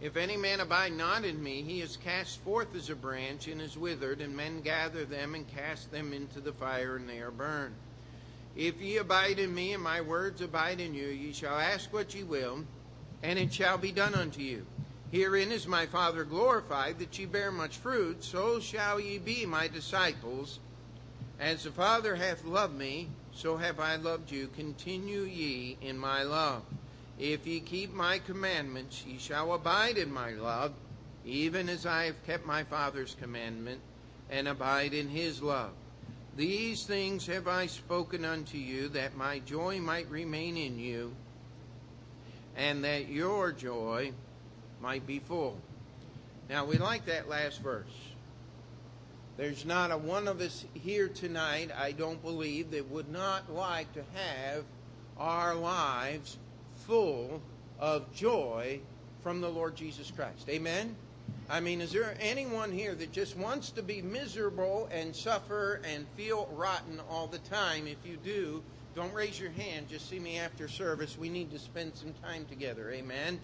If 0.00 0.16
any 0.16 0.36
man 0.36 0.60
abide 0.60 0.92
not 0.92 1.24
in 1.24 1.42
me, 1.42 1.62
he 1.62 1.80
is 1.80 1.96
cast 1.96 2.38
forth 2.40 2.74
as 2.76 2.88
a 2.88 2.94
branch 2.94 3.48
and 3.48 3.60
is 3.60 3.76
withered, 3.76 4.20
and 4.20 4.36
men 4.36 4.60
gather 4.60 5.04
them 5.04 5.34
and 5.34 5.46
cast 5.48 5.90
them 5.90 6.12
into 6.12 6.40
the 6.40 6.52
fire, 6.52 6.96
and 6.96 7.08
they 7.08 7.18
are 7.18 7.32
burned. 7.32 7.74
If 8.54 8.80
ye 8.80 8.98
abide 8.98 9.40
in 9.40 9.52
me, 9.52 9.72
and 9.72 9.82
my 9.82 10.00
words 10.00 10.40
abide 10.40 10.80
in 10.80 10.94
you, 10.94 11.08
ye 11.08 11.32
shall 11.32 11.58
ask 11.58 11.92
what 11.92 12.14
ye 12.14 12.22
will, 12.22 12.64
and 13.22 13.38
it 13.38 13.52
shall 13.52 13.76
be 13.76 13.90
done 13.90 14.14
unto 14.14 14.40
you. 14.40 14.66
Herein 15.10 15.50
is 15.50 15.66
my 15.66 15.86
Father 15.86 16.22
glorified, 16.22 17.00
that 17.00 17.18
ye 17.18 17.26
bear 17.26 17.50
much 17.50 17.76
fruit, 17.76 18.22
so 18.22 18.60
shall 18.60 19.00
ye 19.00 19.18
be 19.18 19.46
my 19.46 19.66
disciples. 19.66 20.60
As 21.40 21.64
the 21.64 21.70
Father 21.70 22.14
hath 22.14 22.44
loved 22.44 22.76
me, 22.76 23.08
so 23.32 23.56
have 23.56 23.80
I 23.80 23.96
loved 23.96 24.30
you. 24.30 24.48
Continue 24.48 25.22
ye 25.22 25.76
in 25.80 25.98
my 25.98 26.22
love. 26.22 26.62
If 27.18 27.46
ye 27.46 27.58
keep 27.60 27.92
my 27.92 28.20
commandments, 28.20 29.04
ye 29.04 29.18
shall 29.18 29.52
abide 29.52 29.98
in 29.98 30.12
my 30.12 30.32
love, 30.32 30.72
even 31.24 31.68
as 31.68 31.84
I 31.84 32.04
have 32.04 32.24
kept 32.24 32.46
my 32.46 32.62
Father's 32.62 33.16
commandment, 33.20 33.80
and 34.30 34.46
abide 34.46 34.94
in 34.94 35.08
his 35.08 35.42
love. 35.42 35.72
These 36.36 36.84
things 36.84 37.26
have 37.26 37.48
I 37.48 37.66
spoken 37.66 38.24
unto 38.24 38.56
you, 38.56 38.88
that 38.90 39.16
my 39.16 39.40
joy 39.40 39.80
might 39.80 40.08
remain 40.08 40.56
in 40.56 40.78
you, 40.78 41.12
and 42.56 42.84
that 42.84 43.08
your 43.08 43.50
joy 43.50 44.12
might 44.80 45.04
be 45.04 45.18
full. 45.18 45.58
Now, 46.48 46.64
we 46.66 46.78
like 46.78 47.06
that 47.06 47.28
last 47.28 47.60
verse. 47.60 47.86
There's 49.36 49.64
not 49.64 49.90
a 49.90 49.98
one 49.98 50.28
of 50.28 50.40
us 50.40 50.64
here 50.74 51.08
tonight, 51.08 51.70
I 51.76 51.90
don't 51.92 52.22
believe, 52.22 52.70
that 52.70 52.90
would 52.90 53.08
not 53.08 53.52
like 53.52 53.92
to 53.94 54.04
have 54.14 54.64
our 55.16 55.56
lives 55.56 56.36
full 56.88 57.42
of 57.78 58.10
joy 58.14 58.80
from 59.22 59.40
the 59.40 59.48
Lord 59.48 59.76
Jesus 59.76 60.10
Christ. 60.10 60.48
Amen? 60.48 60.96
I 61.50 61.60
mean, 61.60 61.82
is 61.82 61.92
there 61.92 62.16
anyone 62.18 62.72
here 62.72 62.94
that 62.94 63.12
just 63.12 63.36
wants 63.36 63.70
to 63.72 63.82
be 63.82 64.00
miserable 64.00 64.88
and 64.90 65.14
suffer 65.14 65.80
and 65.84 66.06
feel 66.16 66.48
rotten 66.54 67.00
all 67.10 67.26
the 67.26 67.38
time? 67.38 67.86
If 67.86 67.98
you 68.04 68.16
do, 68.16 68.62
don't 68.94 69.12
raise 69.12 69.38
your 69.38 69.50
hand. 69.50 69.88
Just 69.88 70.08
see 70.08 70.18
me 70.18 70.38
after 70.38 70.66
service. 70.66 71.18
We 71.18 71.28
need 71.28 71.50
to 71.50 71.58
spend 71.58 71.94
some 71.94 72.14
time 72.22 72.46
together. 72.46 72.90
Amen? 72.90 73.38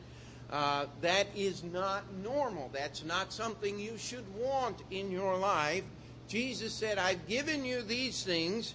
Uh, 0.50 0.87
that 1.02 1.26
is 1.37 1.62
not 1.64 2.02
normal. 2.22 2.70
That's 2.72 3.04
not 3.04 3.33
something 3.33 3.78
you 3.78 3.98
should 3.98 4.24
want 4.37 4.83
in 4.90 5.11
your 5.11 5.37
life. 5.37 5.85
Jesus 6.28 6.72
said, 6.72 6.96
I've 6.96 7.26
given 7.28 7.64
you 7.64 7.83
these 7.83 8.22
things 8.22 8.74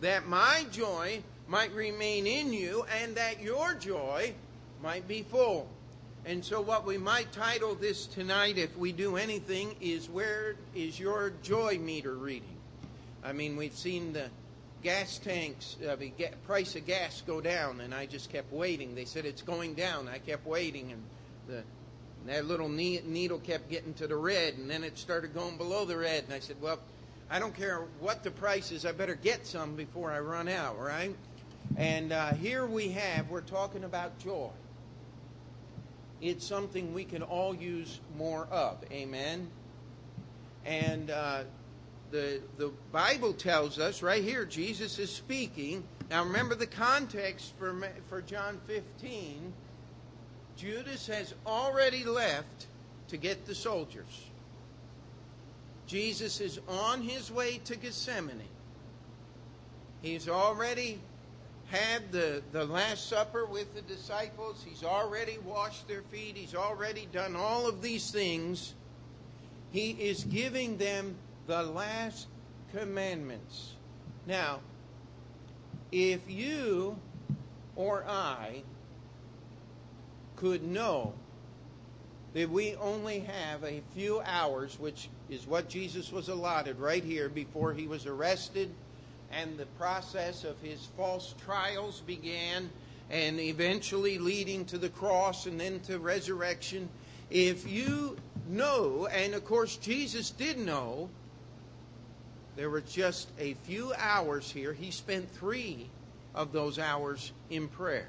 that 0.00 0.26
my 0.26 0.64
joy 0.70 1.22
might 1.48 1.72
remain 1.74 2.26
in 2.26 2.52
you 2.52 2.84
and 3.02 3.16
that 3.16 3.40
your 3.40 3.74
joy 3.74 4.32
might 4.82 5.08
be 5.08 5.22
full. 5.22 5.68
And 6.24 6.44
so, 6.44 6.60
what 6.60 6.84
we 6.84 6.98
might 6.98 7.32
title 7.32 7.74
this 7.74 8.06
tonight, 8.06 8.58
if 8.58 8.76
we 8.76 8.92
do 8.92 9.16
anything, 9.16 9.74
is 9.80 10.08
Where 10.10 10.56
is 10.74 11.00
your 11.00 11.32
joy 11.42 11.78
meter 11.78 12.14
reading? 12.14 12.56
I 13.24 13.32
mean, 13.32 13.56
we've 13.56 13.74
seen 13.74 14.12
the 14.12 14.28
gas 14.82 15.18
tanks, 15.18 15.76
uh, 15.88 15.96
the 15.96 16.12
price 16.46 16.76
of 16.76 16.86
gas 16.86 17.22
go 17.26 17.40
down, 17.40 17.80
and 17.80 17.94
I 17.94 18.06
just 18.06 18.30
kept 18.30 18.52
waiting. 18.52 18.94
They 18.94 19.06
said 19.06 19.24
it's 19.24 19.42
going 19.42 19.74
down. 19.74 20.06
I 20.06 20.18
kept 20.18 20.46
waiting, 20.46 20.92
and 20.92 21.02
the 21.48 21.62
that 22.26 22.44
little 22.44 22.68
needle 22.68 23.38
kept 23.38 23.70
getting 23.70 23.94
to 23.94 24.06
the 24.06 24.16
red, 24.16 24.54
and 24.54 24.68
then 24.68 24.84
it 24.84 24.98
started 24.98 25.32
going 25.32 25.56
below 25.56 25.86
the 25.86 25.96
red. 25.96 26.24
And 26.24 26.34
I 26.34 26.40
said, 26.40 26.56
Well, 26.60 26.78
I 27.30 27.38
don't 27.38 27.54
care 27.54 27.84
what 28.00 28.22
the 28.22 28.30
price 28.30 28.70
is, 28.70 28.84
I 28.84 28.92
better 28.92 29.14
get 29.14 29.46
some 29.46 29.76
before 29.76 30.10
I 30.10 30.20
run 30.20 30.48
out, 30.48 30.78
right? 30.78 31.14
And 31.76 32.12
uh, 32.12 32.34
here 32.34 32.66
we 32.66 32.88
have, 32.90 33.30
we're 33.30 33.40
talking 33.40 33.84
about 33.84 34.18
joy. 34.18 34.50
It's 36.20 36.44
something 36.44 36.92
we 36.92 37.04
can 37.04 37.22
all 37.22 37.54
use 37.54 38.00
more 38.16 38.46
of. 38.50 38.78
Amen. 38.90 39.48
And 40.64 41.10
uh, 41.10 41.44
the, 42.10 42.40
the 42.56 42.72
Bible 42.90 43.32
tells 43.32 43.78
us 43.78 44.02
right 44.02 44.22
here, 44.22 44.44
Jesus 44.44 44.98
is 44.98 45.10
speaking. 45.10 45.84
Now 46.10 46.24
remember 46.24 46.54
the 46.54 46.66
context 46.66 47.54
for, 47.58 47.88
for 48.08 48.22
John 48.22 48.60
15. 48.66 49.52
Judas 50.56 51.06
has 51.06 51.34
already 51.46 52.04
left 52.04 52.66
to 53.08 53.16
get 53.16 53.46
the 53.46 53.54
soldiers. 53.54 54.26
Jesus 55.86 56.40
is 56.40 56.60
on 56.68 57.02
his 57.02 57.30
way 57.30 57.60
to 57.64 57.76
Gethsemane. 57.76 58.42
He's 60.02 60.28
already 60.28 61.00
had 61.70 62.10
the, 62.12 62.42
the 62.52 62.64
Last 62.64 63.08
Supper 63.08 63.44
with 63.44 63.74
the 63.74 63.82
disciples. 63.82 64.64
He's 64.66 64.82
already 64.82 65.38
washed 65.44 65.86
their 65.86 66.02
feet. 66.02 66.36
He's 66.36 66.54
already 66.54 67.06
done 67.12 67.36
all 67.36 67.68
of 67.68 67.82
these 67.82 68.10
things. 68.10 68.74
He 69.70 69.90
is 69.90 70.24
giving 70.24 70.78
them 70.78 71.16
the 71.46 71.62
last 71.62 72.26
commandments. 72.72 73.74
Now, 74.26 74.60
if 75.92 76.20
you 76.28 76.98
or 77.76 78.04
I 78.08 78.62
could 80.36 80.62
know 80.62 81.12
that 82.32 82.48
we 82.48 82.76
only 82.76 83.20
have 83.20 83.64
a 83.64 83.82
few 83.94 84.20
hours, 84.20 84.78
which 84.78 85.08
is 85.28 85.46
what 85.46 85.68
Jesus 85.68 86.12
was 86.12 86.28
allotted 86.28 86.78
right 86.78 87.04
here 87.04 87.28
before 87.28 87.72
he 87.74 87.86
was 87.86 88.06
arrested 88.06 88.70
and 89.32 89.58
the 89.58 89.66
process 89.78 90.44
of 90.44 90.60
his 90.60 90.86
false 90.96 91.34
trials 91.44 92.02
began 92.06 92.70
and 93.10 93.40
eventually 93.40 94.18
leading 94.18 94.64
to 94.66 94.78
the 94.78 94.88
cross 94.88 95.46
and 95.46 95.60
then 95.60 95.80
to 95.80 95.98
resurrection. 95.98 96.88
If 97.30 97.70
you 97.70 98.16
know, 98.48 99.06
and 99.06 99.34
of 99.34 99.44
course 99.44 99.76
Jesus 99.76 100.30
did 100.30 100.58
know, 100.58 101.08
there 102.56 102.70
were 102.70 102.80
just 102.80 103.28
a 103.38 103.54
few 103.54 103.92
hours 103.96 104.50
here. 104.50 104.72
He 104.72 104.90
spent 104.90 105.30
three 105.30 105.88
of 106.34 106.52
those 106.52 106.78
hours 106.78 107.32
in 107.50 107.68
prayer. 107.68 108.08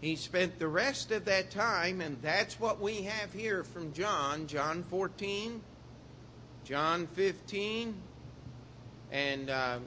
he 0.00 0.16
spent 0.16 0.58
the 0.58 0.68
rest 0.68 1.10
of 1.12 1.26
that 1.26 1.50
time, 1.50 2.00
and 2.00 2.20
that's 2.22 2.58
what 2.58 2.80
we 2.80 3.02
have 3.02 3.32
here 3.32 3.62
from 3.64 3.92
John 3.92 4.46
John 4.46 4.82
14, 4.84 5.60
John 6.64 7.06
15, 7.08 7.94
and, 9.12 9.50
uh, 9.50 9.78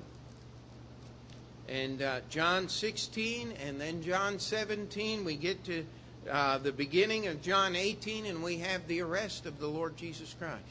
and 1.67 2.01
uh, 2.01 2.19
John 2.29 2.69
16, 2.69 3.53
and 3.65 3.79
then 3.79 4.01
John 4.01 4.39
17. 4.39 5.25
We 5.25 5.35
get 5.35 5.63
to 5.65 5.85
uh, 6.29 6.57
the 6.59 6.71
beginning 6.71 7.27
of 7.27 7.41
John 7.41 7.75
18, 7.75 8.25
and 8.25 8.43
we 8.43 8.57
have 8.57 8.87
the 8.87 9.01
arrest 9.01 9.45
of 9.45 9.59
the 9.59 9.67
Lord 9.67 9.97
Jesus 9.97 10.35
Christ. 10.37 10.61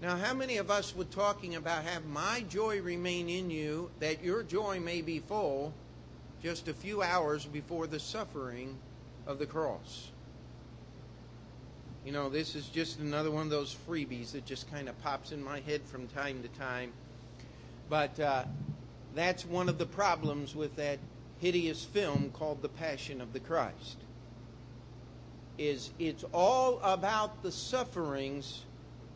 Now, 0.00 0.16
how 0.16 0.34
many 0.34 0.56
of 0.56 0.70
us 0.70 0.96
were 0.96 1.04
talking 1.04 1.54
about 1.54 1.84
have 1.84 2.04
my 2.06 2.44
joy 2.48 2.80
remain 2.80 3.28
in 3.28 3.50
you, 3.50 3.90
that 4.00 4.24
your 4.24 4.42
joy 4.42 4.80
may 4.80 5.00
be 5.00 5.20
full? 5.20 5.72
just 6.42 6.66
a 6.66 6.74
few 6.74 7.02
hours 7.02 7.44
before 7.46 7.86
the 7.86 8.00
suffering 8.00 8.76
of 9.26 9.38
the 9.38 9.46
cross. 9.46 10.10
You 12.04 12.10
know, 12.10 12.28
this 12.28 12.56
is 12.56 12.66
just 12.66 12.98
another 12.98 13.30
one 13.30 13.44
of 13.44 13.50
those 13.50 13.76
freebies 13.88 14.32
that 14.32 14.44
just 14.44 14.68
kind 14.72 14.88
of 14.88 15.00
pops 15.02 15.30
in 15.30 15.42
my 15.42 15.60
head 15.60 15.82
from 15.84 16.08
time 16.08 16.42
to 16.42 16.48
time. 16.48 16.92
But 17.88 18.18
uh, 18.18 18.44
that's 19.14 19.46
one 19.46 19.68
of 19.68 19.78
the 19.78 19.86
problems 19.86 20.56
with 20.56 20.74
that 20.76 20.98
hideous 21.38 21.84
film 21.84 22.32
called 22.32 22.60
The 22.60 22.68
Passion 22.68 23.20
of 23.20 23.32
the 23.32 23.38
Christ. 23.38 23.98
Is 25.58 25.90
it's 26.00 26.24
all 26.32 26.80
about 26.82 27.44
the 27.44 27.52
sufferings 27.52 28.62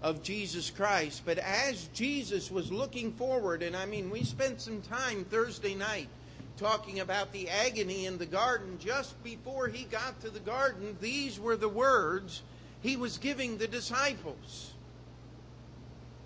of 0.01 0.23
Jesus 0.23 0.71
Christ. 0.71 1.23
But 1.25 1.39
as 1.39 1.89
Jesus 1.93 2.53
was 2.53 2.71
looking 2.71 3.11
forward, 3.13 3.65
and 3.65 3.75
I 3.75 3.87
mean, 3.87 4.11
we 4.11 4.23
spent 4.23 4.61
some 4.61 4.81
time 4.83 5.25
Thursday 5.25 5.75
night 5.75 6.09
talking 6.57 7.01
about 7.01 7.33
the 7.33 7.49
agony 7.51 8.07
in 8.07 8.17
the 8.19 8.27
garden, 8.27 8.79
just 8.79 9.21
before 9.25 9.67
he 9.67 9.85
got 9.85 10.21
to 10.21 10.31
the 10.31 10.41
garden, 10.41 10.97
these 11.01 11.41
were 11.41 11.57
the 11.57 11.69
words 11.69 12.43
he 12.87 12.97
was 12.97 13.19
giving 13.19 13.59
the 13.59 13.67
disciples. 13.67 14.73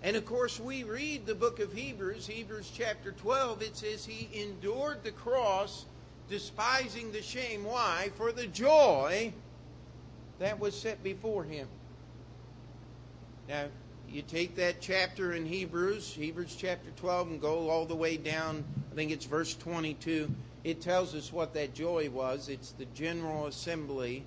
And 0.03 0.15
of 0.15 0.25
course, 0.25 0.59
we 0.59 0.83
read 0.83 1.25
the 1.25 1.33
book 1.33 1.59
of 1.59 1.73
Hebrews, 1.73 2.27
Hebrews 2.27 2.71
chapter 2.71 3.11
12, 3.11 3.63
it 3.63 3.77
says 3.77 4.05
he 4.05 4.29
endured 4.39 5.03
the 5.03 5.11
cross, 5.11 5.85
despising 6.29 7.11
the 7.11 7.21
shame. 7.21 7.63
Why? 7.63 8.11
For 8.15 8.31
the 8.31 8.45
joy 8.45 9.33
that 10.37 10.59
was 10.59 10.79
set 10.79 11.03
before 11.03 11.43
him. 11.43 11.67
Now, 13.49 13.65
you 14.07 14.21
take 14.21 14.55
that 14.57 14.81
chapter 14.81 15.33
in 15.33 15.45
Hebrews, 15.47 16.13
Hebrews 16.13 16.55
chapter 16.55 16.91
12, 16.97 17.27
and 17.31 17.41
go 17.41 17.69
all 17.69 17.85
the 17.85 17.95
way 17.95 18.17
down, 18.17 18.63
I 18.91 18.95
think 18.95 19.09
it's 19.09 19.25
verse 19.25 19.55
22. 19.55 20.29
It 20.63 20.79
tells 20.79 21.15
us 21.15 21.33
what 21.33 21.55
that 21.55 21.73
joy 21.73 22.09
was. 22.11 22.49
It's 22.49 22.71
the 22.71 22.85
general 22.93 23.47
assembly 23.47 24.23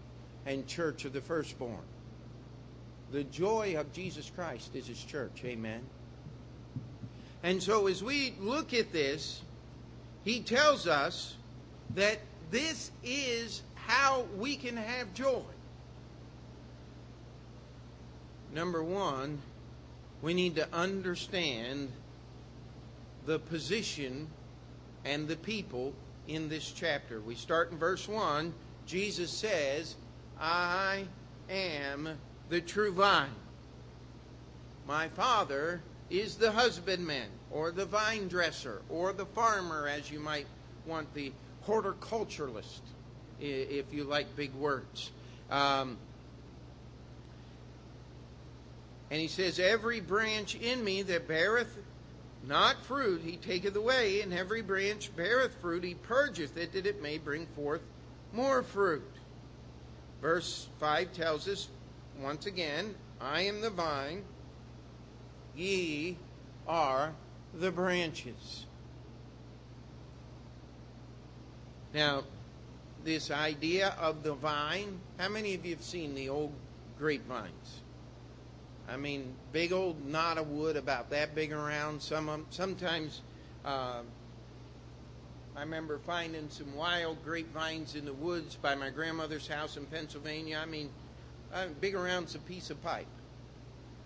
and 0.46 0.66
church 0.66 1.04
of 1.04 1.12
the 1.12 1.20
firstborn. 1.20 1.84
The 3.12 3.24
joy 3.24 3.76
of 3.78 3.92
Jesus 3.92 4.30
Christ 4.34 4.74
is 4.74 4.86
his 4.86 5.02
church. 5.02 5.42
Amen. 5.44 5.82
And 7.42 7.62
so 7.62 7.86
as 7.86 8.02
we 8.02 8.34
look 8.40 8.72
at 8.72 8.92
this, 8.92 9.42
he 10.24 10.40
tells 10.40 10.86
us 10.86 11.36
that 11.94 12.20
this 12.50 12.90
is 13.02 13.62
how 13.74 14.26
we 14.38 14.56
can 14.56 14.76
have 14.76 15.12
joy. 15.12 15.42
Number 18.52 18.82
one, 18.82 19.42
we 20.22 20.32
need 20.32 20.56
to 20.56 20.66
understand 20.72 21.90
the 23.26 23.38
position 23.38 24.28
and 25.04 25.28
the 25.28 25.36
people 25.36 25.92
in 26.28 26.48
this 26.48 26.70
chapter. 26.70 27.20
We 27.20 27.34
start 27.34 27.72
in 27.72 27.78
verse 27.78 28.08
1. 28.08 28.54
Jesus 28.86 29.30
says, 29.30 29.96
I 30.40 31.04
am 31.50 32.08
the 32.54 32.60
true 32.60 32.92
vine. 32.92 33.34
My 34.86 35.08
Father 35.08 35.82
is 36.08 36.36
the 36.36 36.52
husbandman, 36.52 37.26
or 37.50 37.72
the 37.72 37.84
vine 37.84 38.28
dresser, 38.28 38.82
or 38.88 39.12
the 39.12 39.26
farmer, 39.26 39.88
as 39.88 40.08
you 40.08 40.20
might 40.20 40.46
want 40.86 41.12
the 41.14 41.32
horticulturalist, 41.66 42.82
if 43.40 43.92
you 43.92 44.04
like 44.04 44.36
big 44.36 44.54
words. 44.54 45.10
Um, 45.50 45.96
and 49.10 49.20
he 49.20 49.26
says, 49.26 49.58
Every 49.58 49.98
branch 49.98 50.54
in 50.54 50.84
me 50.84 51.02
that 51.02 51.26
beareth 51.26 51.76
not 52.46 52.80
fruit, 52.84 53.22
he 53.24 53.36
taketh 53.36 53.74
away, 53.74 54.20
and 54.20 54.32
every 54.32 54.62
branch 54.62 55.10
beareth 55.16 55.56
fruit, 55.60 55.82
he 55.82 55.94
purgeth 55.94 56.56
it, 56.56 56.72
that 56.74 56.86
it 56.86 57.02
may 57.02 57.18
bring 57.18 57.46
forth 57.46 57.82
more 58.32 58.62
fruit. 58.62 59.10
Verse 60.22 60.68
5 60.78 61.12
tells 61.12 61.48
us, 61.48 61.66
once 62.20 62.46
again, 62.46 62.94
I 63.20 63.42
am 63.42 63.60
the 63.60 63.70
vine, 63.70 64.24
ye 65.54 66.16
are 66.66 67.14
the 67.52 67.70
branches. 67.70 68.66
Now, 71.92 72.24
this 73.04 73.30
idea 73.30 73.94
of 74.00 74.22
the 74.22 74.34
vine, 74.34 74.98
how 75.18 75.28
many 75.28 75.54
of 75.54 75.64
you 75.64 75.74
have 75.74 75.84
seen 75.84 76.14
the 76.14 76.28
old 76.28 76.52
grapevines? 76.98 77.82
I 78.88 78.96
mean, 78.96 79.34
big 79.52 79.72
old 79.72 80.04
knot 80.06 80.38
of 80.38 80.50
wood 80.50 80.76
about 80.76 81.10
that 81.10 81.34
big 81.34 81.52
around. 81.52 82.02
Some 82.02 82.46
sometimes 82.50 83.22
uh, 83.64 84.02
I 85.56 85.60
remember 85.60 85.98
finding 85.98 86.50
some 86.50 86.74
wild 86.74 87.24
grapevines 87.24 87.94
in 87.94 88.04
the 88.04 88.12
woods 88.12 88.56
by 88.56 88.74
my 88.74 88.90
grandmother's 88.90 89.46
house 89.46 89.76
in 89.76 89.86
Pennsylvania. 89.86 90.58
I 90.60 90.66
mean, 90.66 90.90
uh, 91.54 91.66
big 91.80 91.94
around's 91.94 92.34
a 92.34 92.38
piece 92.40 92.70
of 92.70 92.82
pipe. 92.82 93.06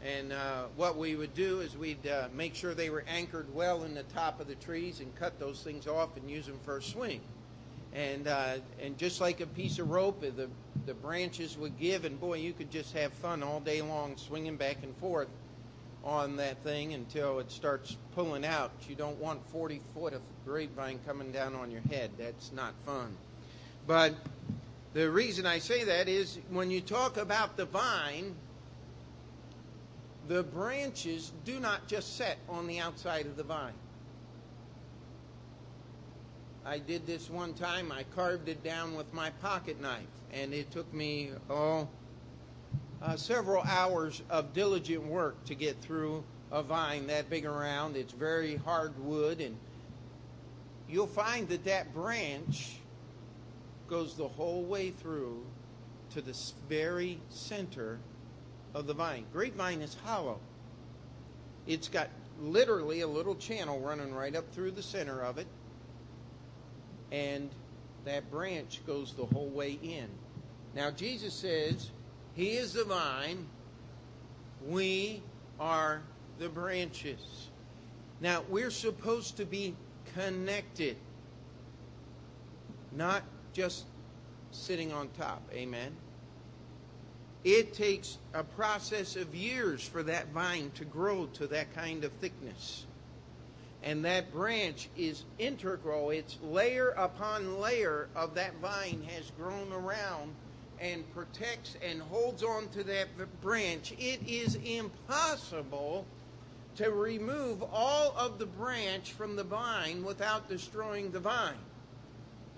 And 0.05 0.33
uh, 0.33 0.67
what 0.77 0.97
we 0.97 1.17
would 1.17 1.35
do 1.35 1.61
is 1.61 1.77
we'd 1.77 2.07
uh, 2.07 2.29
make 2.33 2.55
sure 2.55 2.73
they 2.75 2.91
were 2.91 3.05
anchored 3.09 3.53
well 3.53 3.83
in 3.83 3.95
the 3.95 4.05
top 4.05 4.41
of 4.41 4.47
the 4.47 4.55
trees 4.55 5.01
and 5.01 5.13
cut 5.17 5.41
those 5.41 5.63
things 5.63 5.89
off 5.89 6.17
and 6.17 6.31
use 6.31 6.47
them 6.47 6.59
for 6.65 6.77
a 6.77 6.83
swing. 6.83 7.21
And 7.93 8.29
uh, 8.29 8.59
and 8.81 8.97
just 8.99 9.21
like 9.21 9.41
a 9.41 9.47
piece 9.47 9.79
of 9.79 9.91
rope, 9.91 10.21
the 10.21 10.49
the 10.87 10.95
branches 10.95 11.57
would 11.59 11.79
give, 11.79 12.05
and 12.05 12.21
boy, 12.21 12.37
you 12.37 12.53
could 12.53 12.71
just 12.71 12.95
have 12.95 13.13
fun 13.15 13.43
all 13.43 13.61
day 13.61 13.83
long 13.83 14.17
swinging 14.17 14.57
back 14.57 14.77
and 14.83 14.97
forth 14.99 15.29
on 16.05 16.37
that 16.37 16.63
thing 16.63 16.95
until 16.95 17.39
it 17.41 17.51
starts 17.51 17.97
pulling 18.15 18.45
out. 18.45 18.71
You 18.89 18.95
don't 18.95 19.19
want 19.19 19.45
40 19.51 19.81
foot 19.95 20.13
of 20.13 20.23
grapevine 20.47 21.01
coming 21.07 21.33
down 21.33 21.55
on 21.55 21.71
your 21.71 21.81
head. 21.91 22.11
That's 22.19 22.53
not 22.53 22.73
fun. 22.87 23.17
But 23.87 24.15
the 24.94 25.11
reason 25.11 25.46
I 25.46 25.59
say 25.59 25.85
that 25.85 26.09
is 26.09 26.38
when 26.51 26.70
you 26.70 26.81
talk 26.81 27.16
about 27.16 27.57
the 27.57 27.66
vine, 27.66 28.35
the 30.29 30.42
branches 30.42 31.33
do 31.44 31.61
not 31.61 31.87
just 31.88 32.16
set 32.16 32.38
on 32.48 32.66
the 32.66 32.79
outside 32.79 33.27
of 33.27 33.37
the 33.37 33.42
vine. 33.42 33.72
I 36.64 36.79
did 36.79 37.07
this 37.07 37.31
one 37.31 37.55
time. 37.55 37.90
I 37.90 38.03
carved 38.14 38.48
it 38.48 38.62
down 38.62 38.94
with 38.94 39.12
my 39.14 39.31
pocket 39.31 39.81
knife 39.81 40.03
and 40.33 40.53
it 40.53 40.70
took 40.70 40.92
me 40.92 41.31
oh 41.48 41.88
uh, 43.01 43.16
several 43.16 43.62
hours 43.62 44.22
of 44.29 44.53
diligent 44.53 45.05
work 45.05 45.42
to 45.44 45.55
get 45.55 45.81
through 45.81 46.24
a 46.51 46.62
vine 46.62 47.07
that 47.07 47.31
big 47.31 47.46
around. 47.46 47.96
It's 47.96 48.12
very 48.12 48.57
hard 48.57 48.98
wood, 49.05 49.40
and 49.40 49.57
you'll 50.88 51.07
find 51.07 51.48
that 51.48 51.64
that 51.64 51.94
branch 51.94 52.78
goes 53.88 54.16
the 54.16 54.29
whole 54.29 54.62
way 54.62 54.90
through 54.90 55.44
to 56.11 56.20
the 56.20 56.37
very 56.68 57.20
center 57.31 57.98
of 58.74 58.87
the 58.87 58.94
vine. 58.94 59.24
Grapevine 59.33 59.83
is 59.83 59.96
hollow. 60.05 60.38
It's 61.66 61.88
got 61.88 62.09
literally 62.40 63.01
a 63.01 63.07
little 63.07 63.35
channel 63.35 63.81
running 63.81 64.14
right 64.14 64.35
up 64.35 64.53
through 64.53 64.72
the 64.72 64.83
center 64.83 65.22
of 65.22 65.38
it, 65.38 65.46
and 67.11 67.51
that 68.05 68.31
branch 68.31 68.81
goes 68.87 69.14
the 69.14 69.27
whole 69.27 69.48
way 69.48 69.79
in. 69.83 70.09
Now, 70.74 70.90
Jesus 70.90 71.35
says, 71.35 71.90
He 72.35 72.53
is 72.53 72.72
the 72.72 72.85
vine, 72.85 73.46
we 74.66 75.22
are 75.59 76.03
the 76.38 76.48
branches. 76.48 77.48
Now, 78.20 78.44
we're 78.48 78.70
supposed 78.70 79.37
to 79.37 79.44
be 79.44 79.74
connected, 80.14 80.96
not 82.92 83.22
just 83.59 83.87
sitting 84.53 84.92
on 84.92 85.09
top. 85.18 85.42
Amen. 85.53 85.92
It 87.42 87.75
takes 87.75 88.18
a 88.33 88.44
process 88.44 89.16
of 89.16 89.35
years 89.35 89.83
for 89.83 90.05
that 90.05 90.29
vine 90.29 90.71
to 90.77 90.85
grow 90.85 91.27
to 91.35 91.49
that 91.49 91.75
kind 91.75 92.05
of 92.05 92.12
thickness 92.12 92.87
and 93.83 94.05
that 94.05 94.33
branch 94.33 94.88
is 94.97 95.25
integral. 95.38 96.11
It's 96.11 96.38
layer 96.42 96.90
upon 96.90 97.61
layer 97.61 98.09
of 98.14 98.35
that 98.35 98.55
vine 98.61 99.05
has 99.14 99.31
grown 99.37 99.73
around 99.73 100.35
and 100.81 101.05
protects 101.12 101.77
and 101.85 102.01
holds 102.03 102.44
on 102.44 102.68
to 102.68 102.85
that 102.85 103.09
branch. 103.40 103.92
It 103.99 104.21
is 104.27 104.57
impossible 104.57 106.07
to 106.77 106.92
remove 106.92 107.64
all 107.73 108.14
of 108.16 108.38
the 108.38 108.47
branch 108.47 109.12
from 109.12 109.35
the 109.35 109.42
vine 109.42 110.05
without 110.05 110.49
destroying 110.49 111.11
the 111.11 111.21
vine. 111.21 111.57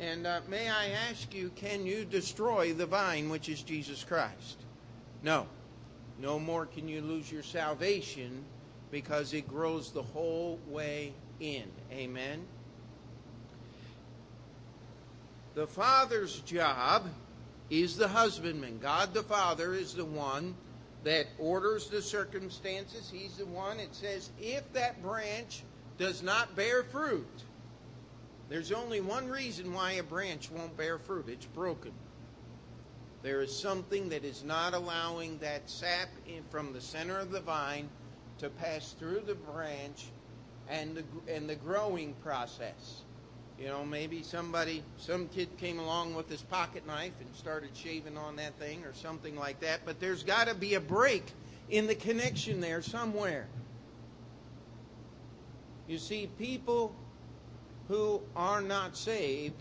And 0.01 0.27
uh, 0.27 0.41
may 0.49 0.67
I 0.71 0.89
ask 1.11 1.35
you, 1.35 1.51
can 1.55 1.85
you 1.85 2.07
destroy 2.07 2.73
the 2.73 2.87
vine, 2.87 3.29
which 3.29 3.51
is 3.51 3.63
Jesus 3.63 4.03
Christ? 4.03 4.57
No. 5.23 5.47
No 6.19 6.39
more 6.39 6.65
can 6.65 6.89
you 6.89 7.03
lose 7.03 7.31
your 7.31 7.43
salvation 7.43 8.43
because 8.91 9.35
it 9.35 9.47
grows 9.47 9.93
the 9.93 10.03
whole 10.03 10.59
way 10.67 11.13
in. 11.39 11.65
Amen. 11.93 12.47
The 15.55 15.67
Father's 15.67 16.41
job 16.41 17.07
is 17.69 17.97
the 17.97 18.09
husbandman. 18.09 18.79
God 18.79 19.13
the 19.13 19.23
Father 19.23 19.75
is 19.75 19.95
the 19.95 20.05
one 20.05 20.55
that 21.05 21.27
orders 21.39 21.89
the 21.89 22.01
circumstances. 22.01 23.11
He's 23.13 23.37
the 23.37 23.47
one 23.47 23.77
that 23.77 23.95
says, 23.95 24.31
if 24.41 24.71
that 24.73 25.03
branch 25.03 25.63
does 25.99 26.23
not 26.23 26.57
bear 26.57 26.85
fruit, 26.85 27.45
there's 28.51 28.73
only 28.73 29.01
one 29.01 29.29
reason 29.29 29.73
why 29.73 29.93
a 29.93 30.03
branch 30.03 30.51
won't 30.51 30.77
bear 30.77 30.99
fruit 30.99 31.27
it's 31.29 31.47
broken. 31.47 31.93
There 33.23 33.43
is 33.43 33.57
something 33.57 34.09
that 34.09 34.25
is 34.25 34.43
not 34.43 34.75
allowing 34.75 35.39
that 35.39 35.71
sap 35.71 36.09
from 36.51 36.73
the 36.73 36.81
center 36.81 37.19
of 37.19 37.31
the 37.31 37.41
vine 37.41 37.89
to 38.39 38.49
pass 38.49 38.93
through 38.99 39.23
the 39.27 39.37
branch 39.37 40.07
and 40.69 40.97
the, 40.97 41.05
and 41.33 41.49
the 41.49 41.55
growing 41.55 42.15
process. 42.25 43.03
You 43.59 43.67
know, 43.67 43.85
maybe 43.85 44.23
somebody, 44.23 44.83
some 44.97 45.29
kid 45.29 45.57
came 45.59 45.79
along 45.79 46.15
with 46.15 46.29
his 46.29 46.43
pocket 46.43 46.87
knife 46.87 47.13
and 47.21 47.33
started 47.37 47.71
shaving 47.75 48.17
on 48.17 48.35
that 48.37 48.59
thing 48.59 48.85
or 48.85 48.95
something 48.95 49.37
like 49.37 49.61
that, 49.61 49.81
but 49.85 50.01
there's 50.01 50.23
got 50.23 50.49
to 50.49 50.55
be 50.55 50.75
a 50.75 50.81
break 50.81 51.27
in 51.69 51.87
the 51.87 51.95
connection 51.95 52.61
there 52.61 52.83
somewhere. 52.83 53.47
You 55.87 55.99
see, 55.99 56.29
people 56.39 56.97
who 57.91 58.23
are 58.37 58.63
not 58.63 58.97
saved 58.97 59.61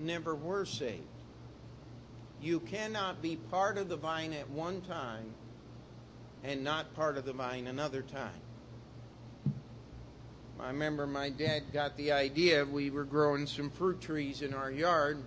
never 0.00 0.34
were 0.34 0.64
saved. 0.64 1.02
You 2.40 2.60
cannot 2.60 3.20
be 3.20 3.36
part 3.36 3.76
of 3.76 3.90
the 3.90 3.96
vine 3.96 4.32
at 4.32 4.48
one 4.48 4.80
time 4.80 5.26
and 6.42 6.64
not 6.64 6.94
part 6.94 7.18
of 7.18 7.26
the 7.26 7.34
vine 7.34 7.66
another 7.66 8.00
time. 8.00 8.40
I 10.58 10.68
remember 10.68 11.06
my 11.06 11.28
dad 11.28 11.64
got 11.74 11.94
the 11.98 12.12
idea. 12.12 12.64
We 12.64 12.88
were 12.88 13.04
growing 13.04 13.46
some 13.46 13.68
fruit 13.68 14.00
trees 14.00 14.40
in 14.40 14.54
our 14.54 14.70
yard, 14.70 15.18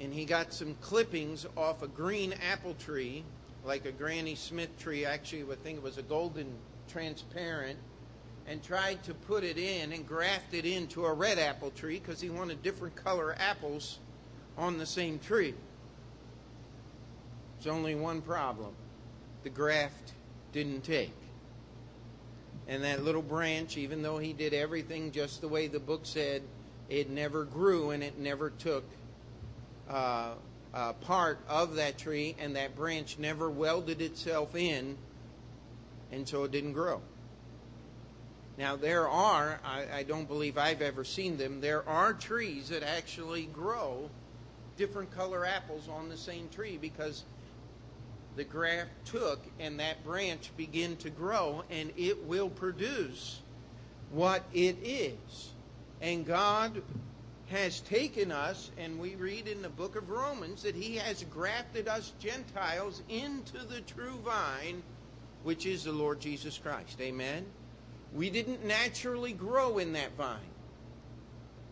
and 0.00 0.14
he 0.14 0.24
got 0.24 0.54
some 0.54 0.76
clippings 0.80 1.44
off 1.56 1.82
a 1.82 1.88
green 1.88 2.32
apple 2.50 2.74
tree, 2.74 3.22
like 3.64 3.84
a 3.84 3.92
Granny 3.92 4.34
Smith 4.34 4.78
tree. 4.78 5.04
Actually, 5.04 5.42
I 5.52 5.56
think 5.56 5.76
it 5.78 5.82
was 5.82 5.98
a 5.98 6.02
golden 6.02 6.54
transparent, 6.88 7.78
and 8.46 8.62
tried 8.62 9.02
to 9.04 9.14
put 9.14 9.44
it 9.44 9.58
in 9.58 9.92
and 9.92 10.06
graft 10.06 10.54
it 10.54 10.64
into 10.64 11.06
a 11.06 11.12
red 11.12 11.38
apple 11.38 11.70
tree 11.70 11.98
because 11.98 12.20
he 12.20 12.30
wanted 12.30 12.62
different 12.62 12.94
color 12.96 13.34
apples 13.38 13.98
on 14.58 14.78
the 14.78 14.86
same 14.86 15.18
tree. 15.18 15.54
There's 17.56 17.72
only 17.72 17.94
one 17.94 18.20
problem 18.20 18.74
the 19.44 19.50
graft 19.50 20.12
didn't 20.52 20.82
take. 20.82 21.12
And 22.68 22.84
that 22.84 23.02
little 23.02 23.22
branch, 23.22 23.76
even 23.76 24.02
though 24.02 24.18
he 24.18 24.32
did 24.32 24.54
everything 24.54 25.10
just 25.10 25.40
the 25.40 25.48
way 25.48 25.66
the 25.66 25.80
book 25.80 26.02
said, 26.04 26.42
it 26.88 27.10
never 27.10 27.44
grew 27.44 27.90
and 27.90 28.02
it 28.02 28.18
never 28.18 28.50
took 28.50 28.84
uh, 29.88 30.34
part 31.02 31.38
of 31.48 31.74
that 31.76 31.98
tree, 31.98 32.34
and 32.38 32.56
that 32.56 32.74
branch 32.76 33.18
never 33.18 33.50
welded 33.50 34.00
itself 34.00 34.54
in, 34.54 34.96
and 36.10 36.26
so 36.26 36.44
it 36.44 36.50
didn't 36.50 36.72
grow. 36.72 37.00
Now, 38.62 38.76
there 38.76 39.08
are, 39.08 39.58
I, 39.64 39.86
I 39.92 40.02
don't 40.04 40.28
believe 40.28 40.56
I've 40.56 40.82
ever 40.82 41.02
seen 41.02 41.36
them, 41.36 41.60
there 41.60 41.82
are 41.88 42.12
trees 42.12 42.68
that 42.68 42.84
actually 42.84 43.46
grow 43.46 44.08
different 44.76 45.10
color 45.10 45.44
apples 45.44 45.88
on 45.88 46.08
the 46.08 46.16
same 46.16 46.48
tree 46.48 46.78
because 46.80 47.24
the 48.36 48.44
graft 48.44 48.90
took 49.04 49.40
and 49.58 49.80
that 49.80 50.04
branch 50.04 50.52
began 50.56 50.94
to 50.98 51.10
grow 51.10 51.64
and 51.72 51.90
it 51.96 52.24
will 52.24 52.50
produce 52.50 53.40
what 54.12 54.44
it 54.54 54.76
is. 54.84 55.50
And 56.00 56.24
God 56.24 56.82
has 57.48 57.80
taken 57.80 58.30
us, 58.30 58.70
and 58.78 59.00
we 59.00 59.16
read 59.16 59.48
in 59.48 59.60
the 59.62 59.70
book 59.70 59.96
of 59.96 60.08
Romans 60.08 60.62
that 60.62 60.76
He 60.76 60.94
has 60.98 61.24
grafted 61.24 61.88
us 61.88 62.12
Gentiles 62.20 63.02
into 63.08 63.58
the 63.66 63.80
true 63.80 64.20
vine, 64.24 64.84
which 65.42 65.66
is 65.66 65.82
the 65.82 65.90
Lord 65.90 66.20
Jesus 66.20 66.58
Christ. 66.58 67.00
Amen? 67.00 67.44
We 68.14 68.30
didn't 68.30 68.64
naturally 68.64 69.32
grow 69.32 69.78
in 69.78 69.94
that 69.94 70.12
vine, 70.16 70.38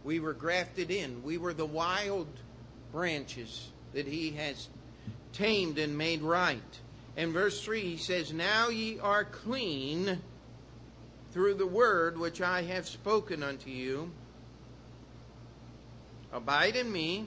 we 0.05 0.21
were 0.21 0.33
grafted 0.33 0.91
in. 0.91 1.23
We 1.23 1.37
were 1.39 1.53
the 1.53 1.67
wild 1.67 2.29
branches 2.93 3.69
that 3.93 4.07
He 4.07 4.31
has 4.33 4.69
tamed 5.33 5.79
and 5.79 5.97
made 5.97 6.23
right. 6.23 6.81
In 7.17 7.33
verse 7.33 7.63
3, 7.63 7.83
he 7.83 7.97
says, 7.97 8.33
Now 8.33 8.69
ye 8.69 8.99
are 8.99 9.25
clean 9.25 10.21
through 11.33 11.55
the 11.55 11.67
word 11.67 12.19
which 12.19 12.41
I 12.41 12.63
have 12.63 12.89
spoken 12.89 13.43
unto 13.43 13.71
you. 13.71 14.11
Abide 16.33 16.77
in 16.77 16.91
me, 16.91 17.27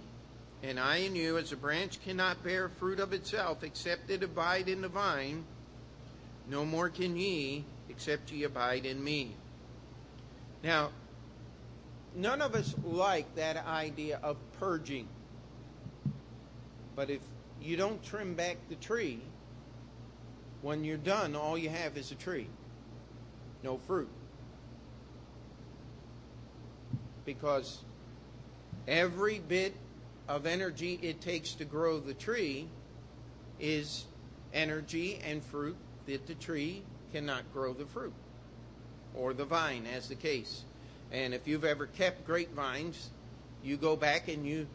and 0.62 0.80
I 0.80 0.98
in 0.98 1.16
you, 1.16 1.38
as 1.38 1.52
a 1.52 1.58
branch 1.58 2.02
cannot 2.04 2.44
bear 2.44 2.70
fruit 2.70 3.00
of 3.00 3.14
itself, 3.14 3.64
except 3.64 4.10
it 4.10 4.24
abide 4.24 4.70
in 4.70 4.82
the 4.82 4.88
vine. 4.88 5.44
No 6.50 6.66
more 6.66 6.90
can 6.90 7.18
ye, 7.18 7.66
except 7.94 8.32
ye 8.32 8.44
abide 8.44 8.86
in 8.88 9.04
me. 9.04 9.36
Now, 10.64 10.90
none 12.16 12.42
of 12.42 12.56
us 12.56 12.74
like 12.84 13.36
that 13.36 13.58
idea 13.68 14.20
of 14.24 14.38
purging. 14.60 15.08
But 16.96 17.12
if 17.12 17.22
you 17.62 17.78
don't 17.78 18.04
trim 18.04 18.34
back 18.34 18.58
the 18.70 18.76
tree, 18.76 19.22
when 20.62 20.84
you're 20.84 20.98
done, 20.98 21.36
all 21.36 21.58
you 21.58 21.70
have 21.70 21.96
is 21.96 22.12
a 22.12 22.16
tree, 22.16 22.48
no 23.64 23.78
fruit. 23.78 24.10
Because 27.26 27.84
every 28.88 29.40
bit 29.40 29.76
of 30.28 30.46
energy 30.46 31.00
it 31.02 31.22
takes 31.22 31.54
to 31.54 31.66
grow 31.66 32.00
the 32.00 32.14
tree 32.14 32.68
is 33.60 34.06
energy 34.52 35.20
and 35.24 35.44
fruit 35.44 35.78
that 36.06 36.26
the 36.28 36.36
tree 36.36 36.84
cannot 37.14 37.44
grow 37.54 37.74
the 37.74 37.86
fruit 37.86 38.14
or 39.16 39.34
the 39.34 39.46
vine, 39.46 39.86
as 39.96 40.10
the 40.10 40.16
case. 40.16 40.64
And 41.12 41.34
if 41.34 41.48
you've 41.48 41.64
ever 41.64 41.86
kept 41.86 42.26
grapevines, 42.26 43.12
you 43.64 43.78
go 43.78 43.96
back 43.96 44.28
and 44.28 44.46
you 44.46 44.68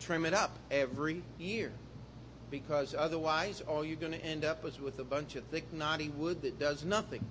trim 0.00 0.24
it 0.24 0.32
up 0.32 0.58
every 0.70 1.22
year. 1.38 1.70
Because 2.50 2.94
otherwise 2.96 3.60
all 3.60 3.84
you're 3.84 3.96
going 3.96 4.12
to 4.12 4.24
end 4.24 4.44
up 4.44 4.64
is 4.64 4.80
with 4.80 4.98
a 4.98 5.04
bunch 5.04 5.36
of 5.36 5.44
thick 5.44 5.70
knotty 5.72 6.08
wood 6.08 6.40
that 6.42 6.58
does 6.58 6.84
nothing. 6.84 7.24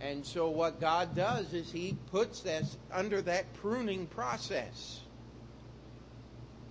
And 0.00 0.26
so 0.26 0.50
what 0.50 0.80
god 0.80 1.14
does 1.14 1.52
is 1.52 1.70
he 1.70 1.96
puts 2.10 2.44
us 2.46 2.76
under 2.92 3.22
that 3.22 3.52
pruning 3.54 4.06
process 4.06 5.00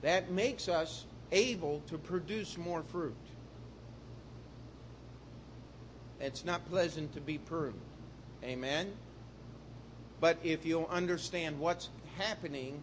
that 0.01 0.31
makes 0.31 0.67
us 0.67 1.05
able 1.31 1.81
to 1.87 1.97
produce 1.97 2.57
more 2.57 2.83
fruit 2.83 3.15
it's 6.19 6.45
not 6.45 6.67
pleasant 6.69 7.13
to 7.13 7.21
be 7.21 7.37
pruned 7.37 7.79
amen 8.43 8.91
but 10.19 10.37
if 10.43 10.65
you'll 10.65 10.89
understand 10.91 11.59
what's 11.59 11.89
happening 12.17 12.81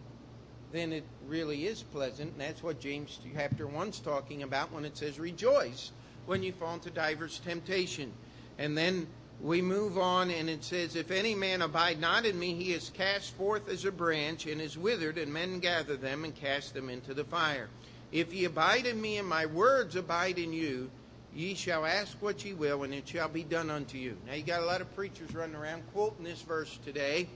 then 0.71 0.91
it 0.91 1.03
really 1.27 1.65
is 1.65 1.81
pleasant. 1.81 2.31
And 2.33 2.41
that's 2.41 2.63
what 2.63 2.79
James 2.79 3.19
chapter 3.33 3.67
1's 3.67 3.99
talking 3.99 4.43
about 4.43 4.71
when 4.71 4.85
it 4.85 4.97
says, 4.97 5.19
Rejoice 5.19 5.91
when 6.25 6.43
you 6.43 6.51
fall 6.51 6.73
into 6.73 6.89
divers 6.89 7.39
temptation. 7.39 8.11
And 8.57 8.77
then 8.77 9.07
we 9.41 9.61
move 9.61 9.97
on 9.97 10.31
and 10.31 10.49
it 10.49 10.63
says, 10.63 10.95
If 10.95 11.11
any 11.11 11.35
man 11.35 11.61
abide 11.61 12.01
not 12.01 12.25
in 12.25 12.37
me, 12.37 12.53
he 12.53 12.73
is 12.73 12.91
cast 12.93 13.33
forth 13.35 13.69
as 13.69 13.85
a 13.85 13.91
branch 13.91 14.45
and 14.45 14.59
is 14.59 14.77
withered, 14.77 15.17
and 15.17 15.31
men 15.31 15.59
gather 15.59 15.95
them 15.95 16.23
and 16.23 16.35
cast 16.35 16.73
them 16.73 16.89
into 16.89 17.13
the 17.13 17.23
fire. 17.23 17.69
If 18.11 18.33
ye 18.33 18.45
abide 18.45 18.85
in 18.85 18.99
me 18.99 19.17
and 19.17 19.27
my 19.27 19.45
words 19.45 19.95
abide 19.95 20.39
in 20.39 20.53
you, 20.53 20.89
ye 21.37 21.53
shall 21.53 21.85
ask 21.85 22.17
what 22.19 22.43
ye 22.43 22.53
will, 22.53 22.83
and 22.83 22.93
it 22.93 23.07
shall 23.07 23.29
be 23.29 23.43
done 23.43 23.69
unto 23.69 23.97
you. 23.97 24.17
Now 24.25 24.33
you 24.33 24.43
got 24.43 24.61
a 24.61 24.65
lot 24.65 24.81
of 24.81 24.93
preachers 24.95 25.35
running 25.35 25.55
around 25.55 25.83
quoting 25.93 26.25
this 26.25 26.41
verse 26.41 26.79
today, 26.83 27.27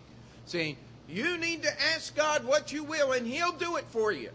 saying, 0.45 0.75
you 1.07 1.37
need 1.37 1.61
to 1.63 1.81
ask 1.93 2.15
God 2.15 2.43
what 2.45 2.71
you 2.71 2.83
will, 2.83 3.11
and 3.11 3.27
He'll 3.27 3.51
do 3.51 3.77
it 3.77 3.85
for 3.89 4.11
you. 4.11 4.31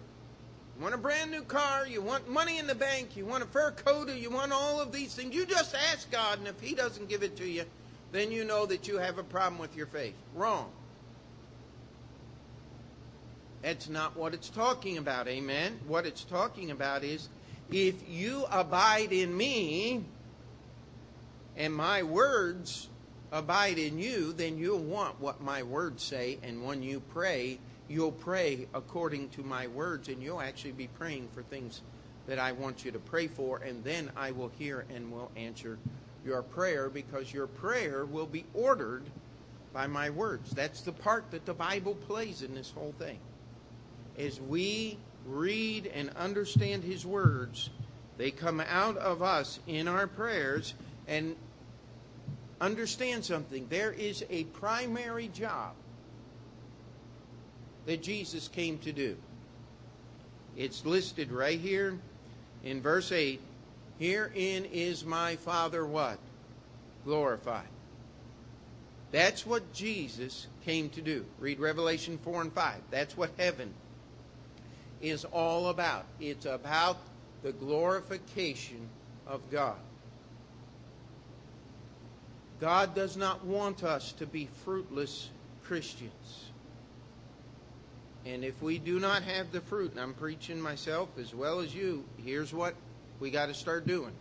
You 0.76 0.82
want 0.82 0.94
a 0.94 0.98
brand 0.98 1.30
new 1.30 1.42
car, 1.42 1.86
you 1.86 2.00
want 2.00 2.30
money 2.30 2.58
in 2.58 2.66
the 2.66 2.74
bank, 2.74 3.16
you 3.16 3.26
want 3.26 3.42
a 3.42 3.46
fur 3.46 3.72
coat, 3.72 4.08
you 4.10 4.30
want 4.30 4.52
all 4.52 4.80
of 4.80 4.92
these 4.92 5.14
things. 5.14 5.34
You 5.34 5.46
just 5.46 5.74
ask 5.74 6.10
God, 6.12 6.38
and 6.38 6.46
if 6.46 6.60
He 6.60 6.74
doesn't 6.74 7.08
give 7.08 7.22
it 7.22 7.36
to 7.38 7.48
you, 7.48 7.64
then 8.12 8.30
you 8.30 8.44
know 8.44 8.66
that 8.66 8.86
you 8.86 8.98
have 8.98 9.18
a 9.18 9.24
problem 9.24 9.58
with 9.58 9.76
your 9.76 9.86
faith. 9.86 10.14
Wrong. 10.34 10.70
That's 13.62 13.88
not 13.88 14.16
what 14.16 14.32
it's 14.32 14.48
talking 14.48 14.98
about, 14.98 15.26
amen? 15.26 15.80
What 15.88 16.06
it's 16.06 16.22
talking 16.22 16.70
about 16.70 17.02
is 17.02 17.28
if 17.70 18.08
you 18.08 18.44
abide 18.50 19.12
in 19.12 19.36
me 19.36 20.04
and 21.56 21.74
my 21.74 22.02
words 22.02 22.88
abide 23.32 23.78
in 23.78 23.98
you, 23.98 24.32
then 24.32 24.58
you'll 24.58 24.78
want 24.78 25.20
what 25.20 25.40
my 25.40 25.62
words 25.62 26.02
say, 26.02 26.38
and 26.42 26.64
when 26.64 26.82
you 26.82 27.00
pray, 27.00 27.58
you'll 27.88 28.12
pray 28.12 28.68
according 28.74 29.28
to 29.30 29.42
my 29.42 29.66
words, 29.66 30.08
and 30.08 30.22
you'll 30.22 30.40
actually 30.40 30.72
be 30.72 30.86
praying 30.86 31.28
for 31.34 31.42
things 31.42 31.82
that 32.26 32.38
I 32.38 32.52
want 32.52 32.84
you 32.84 32.92
to 32.92 32.98
pray 32.98 33.26
for, 33.26 33.58
and 33.58 33.82
then 33.84 34.10
I 34.16 34.30
will 34.30 34.50
hear 34.58 34.84
and 34.94 35.12
will 35.12 35.30
answer 35.36 35.78
your 36.24 36.42
prayer 36.42 36.88
because 36.88 37.32
your 37.32 37.46
prayer 37.46 38.04
will 38.04 38.26
be 38.26 38.44
ordered 38.54 39.04
by 39.72 39.86
my 39.86 40.10
words. 40.10 40.50
That's 40.50 40.82
the 40.82 40.92
part 40.92 41.30
that 41.30 41.46
the 41.46 41.54
Bible 41.54 41.94
plays 41.94 42.42
in 42.42 42.54
this 42.54 42.70
whole 42.70 42.94
thing. 42.98 43.18
As 44.18 44.40
we 44.40 44.98
read 45.26 45.90
and 45.94 46.10
understand 46.16 46.84
his 46.84 47.04
words, 47.04 47.70
they 48.18 48.30
come 48.30 48.60
out 48.60 48.96
of 48.96 49.22
us 49.22 49.58
in 49.66 49.88
our 49.88 50.06
prayers 50.06 50.74
and 51.06 51.36
understand 52.60 53.24
something. 53.24 53.66
There 53.68 53.92
is 53.92 54.24
a 54.30 54.44
primary 54.44 55.28
job 55.28 55.74
that 57.86 58.02
Jesus 58.02 58.48
came 58.48 58.78
to 58.78 58.92
do. 58.92 59.16
It's 60.56 60.84
listed 60.84 61.30
right 61.30 61.60
here 61.60 61.98
in 62.64 62.80
verse 62.80 63.12
8. 63.12 63.40
Herein 63.98 64.64
is 64.64 65.04
my 65.04 65.36
Father 65.36 65.86
what? 65.86 66.18
Glorified. 67.04 67.68
That's 69.12 69.46
what 69.46 69.72
Jesus 69.72 70.48
came 70.64 70.88
to 70.90 71.00
do. 71.00 71.24
Read 71.38 71.60
Revelation 71.60 72.18
4 72.18 72.42
and 72.42 72.52
5. 72.52 72.74
That's 72.90 73.16
what 73.16 73.30
heaven 73.38 73.72
is 75.00 75.24
all 75.26 75.68
about. 75.68 76.06
It's 76.20 76.46
about 76.46 76.98
the 77.42 77.52
glorification 77.52 78.88
of 79.26 79.40
God. 79.50 79.76
God 82.60 82.94
does 82.94 83.16
not 83.16 83.44
want 83.44 83.84
us 83.84 84.12
to 84.12 84.26
be 84.26 84.48
fruitless 84.64 85.28
Christians. 85.64 86.46
And 88.24 88.44
if 88.44 88.60
we 88.62 88.78
do 88.78 88.98
not 88.98 89.22
have 89.22 89.52
the 89.52 89.60
fruit, 89.60 89.92
and 89.92 90.00
I'm 90.00 90.14
preaching 90.14 90.60
myself 90.60 91.08
as 91.18 91.34
well 91.34 91.60
as 91.60 91.74
you, 91.74 92.04
here's 92.24 92.52
what 92.52 92.74
we 93.20 93.30
got 93.30 93.46
to 93.46 93.54
start 93.54 93.86
doing. 93.86 94.12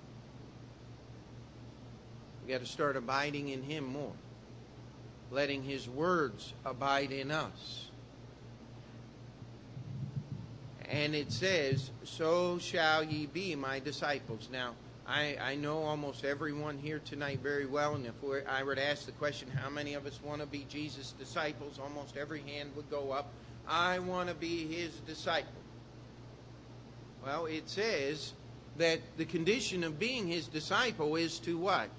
We 2.46 2.54
got 2.54 2.60
to 2.60 2.68
start 2.68 2.98
abiding 2.98 3.50
in 3.50 3.64
Him 3.64 3.86
more, 3.86 4.14
letting 5.32 5.64
His 5.64 5.90
words 5.90 6.54
abide 6.64 7.12
in 7.12 7.32
us. 7.32 7.85
And 10.90 11.16
it 11.16 11.32
says, 11.32 11.92
So 12.04 12.60
shall 12.60 13.04
ye 13.04 13.26
be 13.26 13.56
my 13.56 13.80
disciples. 13.80 14.50
Now, 14.52 14.74
I, 15.08 15.38
I 15.40 15.56
know 15.56 15.84
almost 15.84 16.26
everyone 16.26 16.78
here 16.78 17.00
tonight 17.00 17.40
very 17.42 17.66
well, 17.66 17.96
and 17.96 18.06
if 18.06 18.14
I 18.48 18.64
were 18.64 18.76
to 18.76 18.84
ask 18.84 19.06
the 19.06 19.12
question, 19.14 19.50
how 19.50 19.70
many 19.70 19.94
of 19.94 20.06
us 20.06 20.20
want 20.24 20.42
to 20.42 20.48
be 20.48 20.66
Jesus' 20.68 21.14
disciples, 21.18 21.80
almost 21.80 22.18
every 22.18 22.42
hand 22.42 22.72
would 22.76 22.90
go 22.90 23.12
up. 23.12 23.32
I 23.68 24.00
want 24.00 24.30
to 24.30 24.36
be 24.36 24.66
his 24.66 24.92
disciple. 25.02 25.62
Well, 27.24 27.46
it 27.46 27.70
says 27.70 28.34
that 28.78 29.00
the 29.18 29.26
condition 29.26 29.84
of 29.84 30.00
being 30.00 30.28
his 30.28 30.48
disciple 30.48 31.16
is 31.16 31.40
to 31.40 31.58
what? 31.58 31.90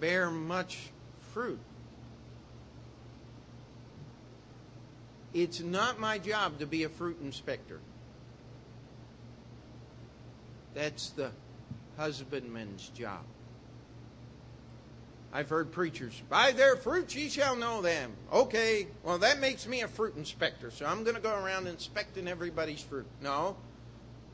Bear 0.00 0.30
much 0.30 0.90
fruit. 1.32 1.60
It's 5.34 5.60
not 5.60 6.00
my 6.00 6.18
job 6.18 6.58
to 6.60 6.66
be 6.66 6.84
a 6.84 6.88
fruit 6.88 7.18
inspector. 7.22 7.80
That's 10.78 11.10
the 11.10 11.32
husbandman's 11.96 12.90
job. 12.90 13.24
I've 15.32 15.48
heard 15.48 15.72
preachers, 15.72 16.22
by 16.28 16.52
their 16.52 16.76
fruits 16.76 17.16
ye 17.16 17.28
shall 17.28 17.56
know 17.56 17.82
them. 17.82 18.12
Okay, 18.32 18.86
well, 19.02 19.18
that 19.18 19.40
makes 19.40 19.66
me 19.66 19.80
a 19.80 19.88
fruit 19.88 20.14
inspector, 20.16 20.70
so 20.70 20.86
I'm 20.86 21.02
going 21.02 21.16
to 21.16 21.20
go 21.20 21.34
around 21.34 21.66
inspecting 21.66 22.28
everybody's 22.28 22.80
fruit. 22.80 23.06
No. 23.20 23.56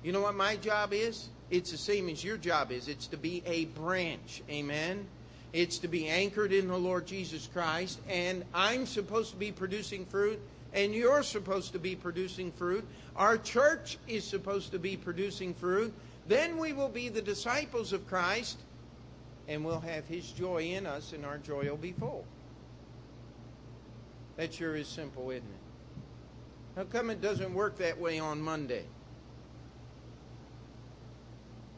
You 0.02 0.12
know 0.12 0.20
what 0.20 0.34
my 0.34 0.56
job 0.56 0.92
is? 0.92 1.30
It's 1.48 1.70
the 1.70 1.78
same 1.78 2.10
as 2.10 2.22
your 2.22 2.36
job 2.36 2.72
is. 2.72 2.88
It's 2.88 3.06
to 3.06 3.16
be 3.16 3.42
a 3.46 3.64
branch. 3.64 4.42
Amen? 4.50 5.06
It's 5.54 5.78
to 5.78 5.88
be 5.88 6.08
anchored 6.08 6.52
in 6.52 6.68
the 6.68 6.76
Lord 6.76 7.06
Jesus 7.06 7.48
Christ, 7.54 8.00
and 8.06 8.44
I'm 8.52 8.84
supposed 8.84 9.30
to 9.30 9.38
be 9.38 9.50
producing 9.50 10.04
fruit, 10.04 10.38
and 10.74 10.94
you're 10.94 11.22
supposed 11.22 11.72
to 11.72 11.78
be 11.78 11.96
producing 11.96 12.52
fruit. 12.52 12.86
Our 13.16 13.38
church 13.38 13.96
is 14.06 14.24
supposed 14.24 14.72
to 14.72 14.78
be 14.78 14.94
producing 14.98 15.54
fruit. 15.54 15.94
Then 16.26 16.56
we 16.56 16.72
will 16.72 16.88
be 16.88 17.08
the 17.08 17.22
disciples 17.22 17.92
of 17.92 18.06
Christ 18.06 18.58
and 19.48 19.64
we'll 19.64 19.80
have 19.80 20.06
His 20.06 20.30
joy 20.32 20.62
in 20.62 20.86
us, 20.86 21.12
and 21.12 21.24
our 21.24 21.38
joy 21.38 21.68
will 21.68 21.76
be 21.76 21.92
full. 21.92 22.24
That 24.36 24.54
sure 24.54 24.74
is 24.74 24.88
simple, 24.88 25.30
isn't 25.30 25.44
it? 25.44 26.76
How 26.76 26.84
come 26.84 27.10
it 27.10 27.20
doesn't 27.20 27.54
work 27.54 27.78
that 27.78 28.00
way 28.00 28.18
on 28.18 28.40
Monday? 28.40 28.84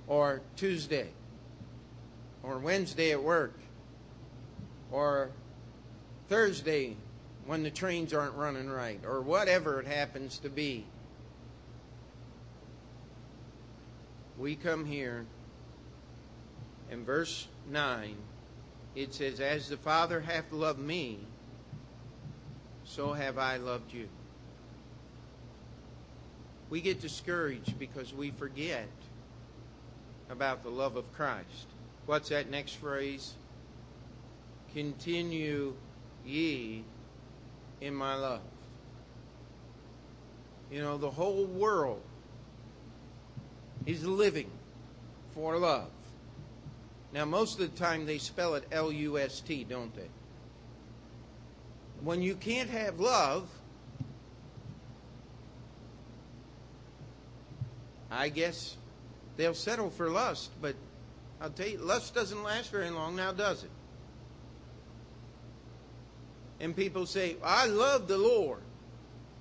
Or 0.07 0.41
Tuesday? 0.57 1.09
Or 2.43 2.59
Wednesday 2.59 3.13
at 3.13 3.23
work? 3.23 3.59
Or 4.91 5.31
Thursday 6.29 6.97
when 7.47 7.63
the 7.63 7.71
trains 7.71 8.15
aren't 8.15 8.35
running 8.35 8.71
right? 8.71 9.01
Or 9.05 9.21
whatever 9.21 9.81
it 9.81 9.87
happens 9.87 10.39
to 10.39 10.49
be. 10.49 10.87
We 14.39 14.55
come 14.55 14.85
here, 14.85 15.25
in 16.91 17.05
verse 17.05 17.49
9, 17.71 18.15
it 18.95 19.15
says, 19.15 19.41
As 19.41 19.69
the 19.69 19.77
Father 19.77 20.21
hath 20.21 20.53
loved 20.53 20.79
me, 20.79 21.19
so 22.85 23.13
have 23.13 23.39
I 23.39 23.57
loved 23.57 23.93
you. 23.93 24.09
We 26.69 26.81
get 26.81 27.01
discouraged 27.01 27.79
because 27.79 28.13
we 28.13 28.31
forget 28.31 28.89
about 30.29 30.63
the 30.63 30.71
love 30.71 30.97
of 30.97 31.13
Christ. 31.15 31.67
What's 32.07 32.29
that 32.29 32.51
next 32.51 32.75
phrase? 32.75 33.35
Continue 34.75 35.75
ye 36.25 36.85
in 37.81 37.95
my 37.95 38.17
love. 38.17 38.41
You 40.71 40.83
know, 40.83 40.99
the 40.99 41.11
whole 41.11 41.45
world 41.45 42.03
is 43.87 44.05
living 44.05 44.51
for 45.35 45.57
love. 45.57 45.89
Now, 47.13 47.25
most 47.25 47.61
of 47.61 47.71
the 47.73 47.79
time 47.79 48.05
they 48.05 48.19
spell 48.19 48.57
it 48.57 48.65
L 48.71 48.93
U 48.93 49.19
S 49.19 49.41
T, 49.41 49.65
don't 49.65 49.95
they? 49.95 50.09
When 52.03 52.21
you 52.21 52.35
can't 52.35 52.69
have 52.69 53.01
love, 53.01 53.49
I 58.11 58.29
guess 58.29 58.77
they'll 59.37 59.55
settle 59.55 59.91
for 59.91 60.11
lust, 60.11 60.51
but 60.61 60.75
I'll 61.41 61.51
tell 61.51 61.69
you, 61.69 61.79
lust 61.79 62.15
doesn't 62.15 62.43
last 62.43 62.71
very 62.71 62.91
long 62.91 63.17
now, 63.17 63.33
does 63.33 63.63
it? 63.65 63.71
And 66.61 66.75
people 66.75 67.07
say, 67.07 67.37
I 67.43 67.67
love 67.67 68.09
the 68.09 68.19
Lord. 68.19 68.61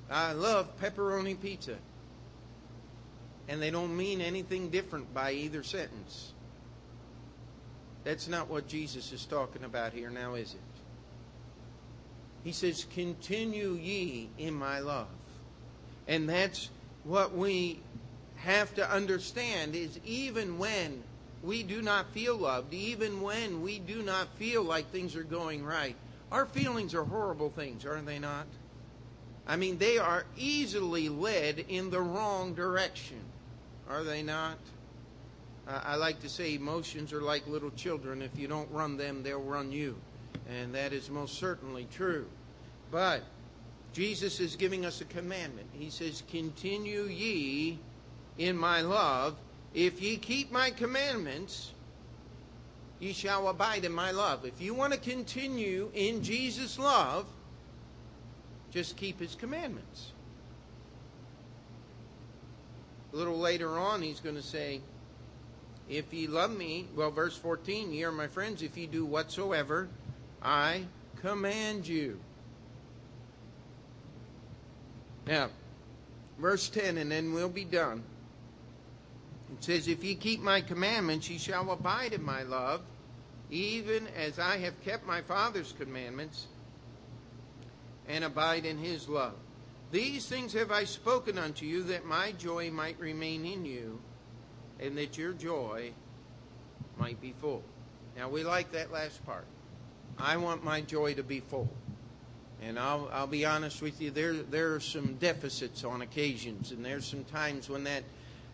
I 0.10 0.34
love 0.34 0.78
pepperoni 0.80 1.39
pizza. 1.39 1.76
And 3.48 3.62
they 3.62 3.70
don't 3.72 3.96
mean 3.96 4.22
anything 4.22 4.70
different 4.70 5.14
by 5.14 5.34
either 5.34 5.64
sentence. 5.64 6.34
That's 8.04 8.28
not 8.28 8.50
what 8.50 8.68
Jesus 8.68 9.12
is 9.12 9.26
talking 9.26 9.64
about 9.64 9.93
here 9.93 10.10
now, 10.10 10.36
is 10.36 10.54
it? 10.54 10.60
He 12.43 12.52
says, 12.52 12.86
Continue 12.93 13.74
ye 13.74 14.30
in 14.38 14.54
my 14.54 14.80
love. 14.80 15.08
And 16.08 16.30
that's 16.30 16.70
what 17.04 17.36
we 17.36 17.80
have 18.38 18.74
to 18.76 18.91
understand 18.91 19.76
is 19.76 20.00
even 20.06 20.60
when 20.60 21.04
we 21.41 21.64
do 21.64 21.82
not 21.82 22.12
feel 22.12 22.38
loved, 22.38 22.74
even 22.74 23.22
when 23.22 23.62
we 23.62 23.80
do 23.80 24.02
not 24.02 24.28
feel 24.38 24.64
like 24.64 24.91
things 24.91 25.16
are 25.16 25.24
going 25.24 25.64
right, 25.64 25.96
our 26.32 26.46
feelings 26.46 26.93
are 26.93 27.04
horrible 27.04 27.50
things, 27.50 27.86
are 27.86 28.02
they 28.02 28.20
not? 28.20 28.46
I 29.48 29.56
mean, 29.56 29.78
they 29.78 29.98
are 29.98 30.26
easily 30.38 31.10
led 31.10 31.66
in 31.68 31.91
the 31.91 32.02
wrong 32.02 32.56
direction, 32.56 33.22
are 33.90 34.04
they 34.04 34.24
not? 34.24 34.58
I 35.68 35.96
like 35.96 36.22
to 36.22 36.30
say 36.30 36.54
emotions 36.54 37.12
are 37.12 37.22
like 37.22 37.48
little 37.48 37.72
children. 37.72 38.22
If 38.22 38.38
you 38.38 38.48
don't 38.48 38.70
run 38.72 38.98
them, 38.98 39.24
they'll 39.24 39.42
run 39.42 39.72
you. 39.72 39.96
And 40.48 40.76
that 40.76 40.94
is 40.94 41.10
most 41.10 41.40
certainly 41.40 41.88
true. 41.92 42.28
But 42.92 43.24
Jesus 43.94 44.40
is 44.40 44.56
giving 44.56 44.86
us 44.86 45.02
a 45.02 45.06
commandment. 45.06 45.68
He 45.74 45.90
says, 45.90 46.22
Continue 46.30 47.04
ye 47.04 47.80
in 48.38 48.58
my 48.58 48.82
love. 48.82 49.38
If 49.74 50.02
ye 50.02 50.18
keep 50.18 50.52
my 50.52 50.70
commandments, 50.70 51.72
ye 53.00 53.12
shall 53.14 53.48
abide 53.48 53.86
in 53.86 53.92
my 53.92 54.12
love. 54.12 54.46
If 54.46 54.62
you 54.62 54.74
want 54.74 54.94
to 54.94 55.00
continue 55.00 55.90
in 55.94 56.24
Jesus' 56.24 56.78
love, 56.78 57.26
just 58.70 58.98
keep 58.98 59.20
his 59.20 59.36
commandments. 59.36 60.12
A 63.16 63.18
little 63.18 63.39
later 63.39 63.80
on, 63.80 64.01
he's 64.01 64.20
going 64.20 64.36
to 64.36 64.43
say, 64.43 64.82
if 65.88 66.13
ye 66.13 66.28
love 66.28 66.51
me, 66.51 66.89
well, 66.97 67.11
verse 67.11 67.38
14, 67.38 67.93
ye 67.93 68.03
are 68.03 68.11
my 68.11 68.28
friends 68.28 68.61
if 68.61 68.76
ye 68.76 68.88
do 68.88 69.05
whatsoever 69.05 69.88
I 70.41 70.84
command 71.22 71.88
you. 71.88 72.20
Now, 75.26 75.49
verse 76.38 76.68
10, 76.68 76.97
and 76.97 77.09
then 77.09 77.32
we'll 77.32 77.47
be 77.47 77.63
done. 77.63 78.03
It 79.53 79.63
says, 79.63 79.88
If 79.88 80.03
ye 80.03 80.16
keep 80.16 80.41
my 80.41 80.59
commandments, 80.59 81.30
ye 81.30 81.38
shall 81.38 81.72
abide 81.72 82.11
in 82.11 82.22
my 82.22 82.43
love, 82.43 82.82
even 83.49 84.07
as 84.07 84.39
I 84.39 84.57
have 84.57 84.84
kept 84.84 85.07
my 85.07 85.22
Father's 85.22 85.72
commandments 85.72 86.47
and 88.09 88.26
abide 88.26 88.66
in 88.66 88.78
his 88.78 89.07
love. 89.07 89.36
These 89.96 90.28
things 90.28 90.52
have 90.52 90.74
I 90.74 90.84
spoken 90.84 91.38
unto 91.38 91.66
you, 91.66 91.82
that 91.84 92.04
my 92.04 92.34
joy 92.34 92.70
might 92.70 93.00
remain 93.00 93.46
in 93.46 93.64
you, 93.64 94.02
and 94.78 94.98
that 94.98 95.18
your 95.18 95.32
joy 95.32 95.93
might 96.98 97.22
be 97.22 97.34
full. 97.39 97.64
Now, 98.18 98.28
we 98.28 98.43
like 98.43 98.74
that 98.74 98.91
last 98.91 99.26
part. 99.26 99.46
I 100.18 100.36
want 100.36 100.66
my 100.66 100.82
joy 100.82 101.14
to 101.14 101.24
be 101.24 101.39
full. 101.39 101.70
And 102.62 102.78
I'll, 102.78 103.10
I'll 103.14 103.26
be 103.26 103.46
honest 103.46 103.82
with 103.82 104.02
you, 104.02 104.12
there, 104.12 104.34
there 104.34 104.74
are 104.74 104.82
some 104.82 105.14
deficits 105.14 105.86
on 105.86 106.02
occasions, 106.02 106.74
and 106.74 106.84
there's 106.84 107.06
some 107.06 107.24
times 107.24 107.70
when 107.70 107.86
that 107.86 108.04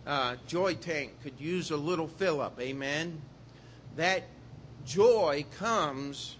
uh, 0.05 0.35
joy 0.45 0.75
tank 0.75 1.23
could 1.23 1.39
use 1.39 1.71
a 1.71 1.75
little 1.75 2.07
fill 2.07 2.39
up. 2.39 2.61
Amen? 2.61 3.19
That 3.95 4.25
joy 4.85 5.45
comes 5.57 6.35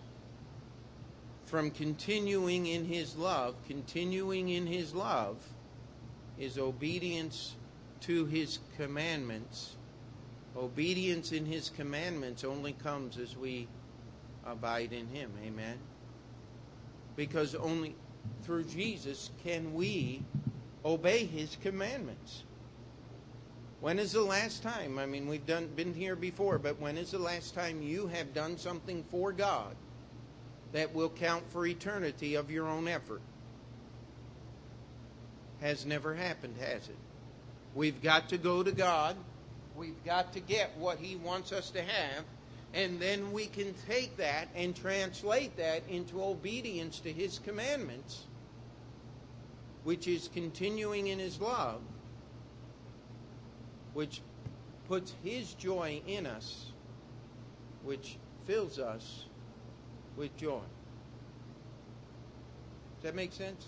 from 1.52 1.70
continuing 1.70 2.66
in 2.66 2.86
His 2.86 3.18
love. 3.18 3.56
Continuing 3.68 4.47
in 4.47 4.66
His 4.66 4.95
love 4.95 5.36
is 6.39 6.58
obedience 6.58 7.56
to 7.99 8.26
His 8.26 8.60
commandments. 8.78 9.76
Obedience 10.56 11.34
in 11.34 11.45
His 11.45 11.70
commandments 11.70 12.45
only 12.45 12.72
comes 12.72 13.18
as 13.18 13.36
we 13.36 13.68
abide 14.45 14.93
in 14.93 15.10
Him. 15.10 15.30
Amen? 15.43 15.78
Because 17.18 17.54
only 17.54 17.95
through 18.43 18.64
Jesus 18.64 19.32
can 19.43 19.74
we 19.74 20.24
obey 20.86 21.26
His 21.26 21.58
commandments. 21.62 22.43
When 23.82 23.99
is 23.99 24.14
the 24.14 24.22
last 24.22 24.64
time? 24.64 24.97
I 24.97 25.06
mean, 25.06 25.28
we've 25.28 25.45
done 25.45 25.68
been 25.76 25.93
here 25.93 26.16
before, 26.16 26.60
but 26.60 26.80
when 26.80 26.97
is 26.97 27.12
the 27.12 27.20
last 27.20 27.54
time 27.54 27.82
you 27.82 28.08
have 28.08 28.34
done 28.34 28.58
something 28.58 29.04
for 29.12 29.34
God 29.34 29.76
that 30.74 30.93
will 30.93 31.09
count 31.09 31.49
for 31.51 31.65
eternity 31.65 32.36
of 32.36 32.51
your 32.51 32.67
own 32.67 32.88
effort? 32.88 33.22
Has 35.61 35.86
never 35.86 36.15
happened, 36.15 36.55
has 36.59 36.88
it? 36.88 36.97
We've 37.76 38.01
got 38.01 38.30
to 38.30 38.38
go 38.38 38.63
to 38.63 38.72
God. 38.72 39.15
We've 39.76 40.03
got 40.03 40.34
to 40.34 40.39
get 40.39 40.78
what 40.78 40.97
He 40.97 41.15
wants 41.15 41.51
us 41.51 41.69
to 41.72 41.82
have. 41.82 42.24
And 42.74 42.99
then 42.99 43.32
we 43.32 43.47
can 43.47 43.74
take 43.88 44.17
that 44.17 44.47
and 44.55 44.76
translate 44.76 45.57
that 45.57 45.84
into 45.89 46.24
obedience 46.24 46.99
to 47.01 47.11
His 47.11 47.39
commandments, 47.39 48.24
which 49.84 50.07
is 50.07 50.30
continuing 50.34 51.07
in 51.07 51.19
His 51.19 51.39
love 51.39 51.82
which 53.93 54.22
puts 54.88 55.13
His 55.24 55.53
joy 55.53 56.01
in 56.07 56.26
us, 56.26 56.67
which 57.84 58.17
fills 58.45 58.80
us 58.80 59.26
with 60.18 60.36
joy. 60.38 60.62
Does 63.01 63.03
that 63.03 63.16
make 63.16 63.34
sense? 63.34 63.68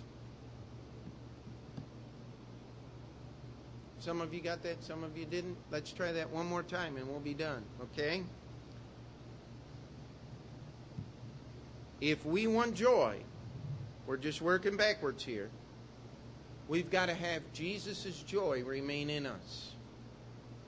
Some 4.00 4.20
of 4.20 4.34
you 4.34 4.42
got 4.42 4.62
that, 4.64 4.84
some 4.84 5.04
of 5.04 5.18
you 5.18 5.26
didn't. 5.26 5.56
Let's 5.72 5.92
try 5.92 6.12
that 6.12 6.30
one 6.30 6.46
more 6.46 6.62
time 6.62 6.98
and 6.98 7.08
we'll 7.08 7.22
be 7.22 7.34
done, 7.34 7.64
okay? 7.82 8.24
If 12.02 12.26
we 12.26 12.48
want 12.48 12.76
joy, 12.76 13.20
we're 14.06 14.18
just 14.18 14.42
working 14.42 14.76
backwards 14.76 15.24
here. 15.24 15.50
We've 16.68 16.92
got 16.92 17.08
to 17.08 17.14
have 17.14 17.42
Jesus' 17.54 18.22
joy 18.28 18.64
remain 18.66 19.10
in 19.10 19.26
us. 19.26 19.72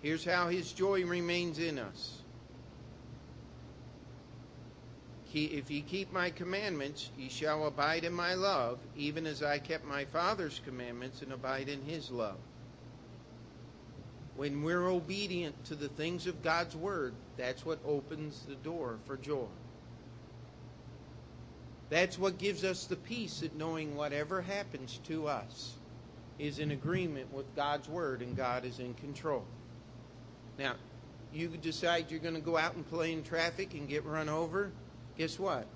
Here's 0.02 0.24
how 0.24 0.48
his 0.48 0.72
joy 0.72 1.04
remains 1.06 1.60
in 1.60 1.78
us. 1.78 2.22
If 5.38 5.70
ye 5.70 5.82
keep 5.82 6.14
my 6.14 6.30
commandments, 6.30 7.12
ye 7.18 7.28
shall 7.28 7.68
abide 7.68 8.06
in 8.06 8.14
my 8.14 8.36
love, 8.36 8.80
even 8.96 9.28
as 9.28 9.44
I 9.44 9.60
kept 9.60 9.84
my 9.84 10.06
Father's 10.06 10.62
commandments 10.64 11.22
and 11.22 11.34
abide 11.34 11.68
in 11.68 11.82
his 11.82 12.10
love. 12.10 12.38
When 14.38 14.64
we're 14.64 14.88
obedient 14.88 15.66
to 15.66 15.76
the 15.76 15.90
things 15.90 16.26
of 16.26 16.42
God's 16.42 16.74
word, 16.74 17.14
that's 17.36 17.66
what 17.66 17.80
opens 17.86 18.46
the 18.48 18.56
door 18.56 18.98
for 19.06 19.18
joy. 19.18 19.48
That's 21.90 22.18
what 22.18 22.38
gives 22.38 22.64
us 22.64 22.86
the 22.86 22.96
peace 22.96 23.42
of 23.42 23.56
knowing 23.56 23.98
whatever 23.98 24.42
happens 24.42 25.02
to 25.04 25.28
us 25.28 25.74
is 26.40 26.60
in 26.60 26.72
agreement 26.72 27.34
with 27.34 27.54
God's 27.58 27.90
word 27.90 28.22
and 28.22 28.38
God 28.38 28.64
is 28.64 28.80
in 28.80 28.94
control. 28.94 29.44
Now, 30.58 30.76
you 31.34 31.50
decide 31.50 32.06
you're 32.10 32.22
going 32.22 32.36
to 32.36 32.40
go 32.40 32.58
out 32.58 32.76
and 32.76 32.90
play 32.90 33.12
in 33.12 33.22
traffic 33.22 33.74
and 33.74 33.90
get 33.90 34.06
run 34.06 34.30
over. 34.30 34.72
Guess 35.18 35.40
what? 35.40 35.68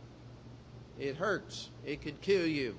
It 0.99 1.15
hurts. 1.15 1.69
It 1.85 2.01
could 2.01 2.21
kill 2.21 2.45
you. 2.45 2.75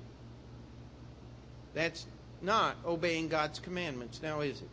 That's 1.73 2.05
not 2.41 2.75
obeying 2.85 3.27
God's 3.29 3.59
commandments, 3.59 4.21
now 4.21 4.41
is 4.41 4.61
it? 4.61 4.69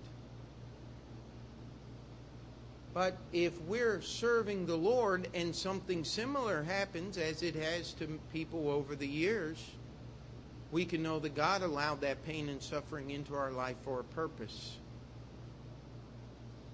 But 2.92 3.16
if 3.32 3.60
we're 3.62 4.00
serving 4.02 4.66
the 4.66 4.76
Lord 4.76 5.28
and 5.34 5.54
something 5.54 6.04
similar 6.04 6.62
happens, 6.62 7.16
as 7.16 7.42
it 7.42 7.54
has 7.54 7.92
to 7.94 8.18
people 8.32 8.68
over 8.70 8.96
the 8.96 9.06
years, 9.06 9.62
we 10.72 10.84
can 10.84 11.02
know 11.02 11.18
that 11.20 11.34
God 11.34 11.62
allowed 11.62 12.00
that 12.00 12.24
pain 12.24 12.48
and 12.48 12.60
suffering 12.60 13.10
into 13.10 13.34
our 13.34 13.50
life 13.50 13.76
for 13.84 14.00
a 14.00 14.04
purpose 14.04 14.78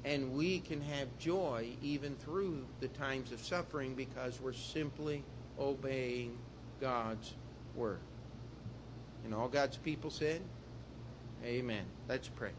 and 0.04 0.34
we 0.34 0.60
can 0.60 0.80
have 0.82 1.08
joy 1.18 1.68
even 1.82 2.14
through 2.16 2.64
the 2.80 2.88
times 2.88 3.32
of 3.32 3.40
suffering 3.42 3.94
because 3.94 4.40
we're 4.40 4.52
simply 4.52 5.24
obeying 5.58 6.36
God's 6.80 7.32
word. 7.74 8.00
And 9.24 9.34
all 9.34 9.48
God's 9.48 9.78
people 9.78 10.10
said, 10.10 10.42
Amen. 11.44 11.84
Let's 12.08 12.28
pray. 12.28 12.50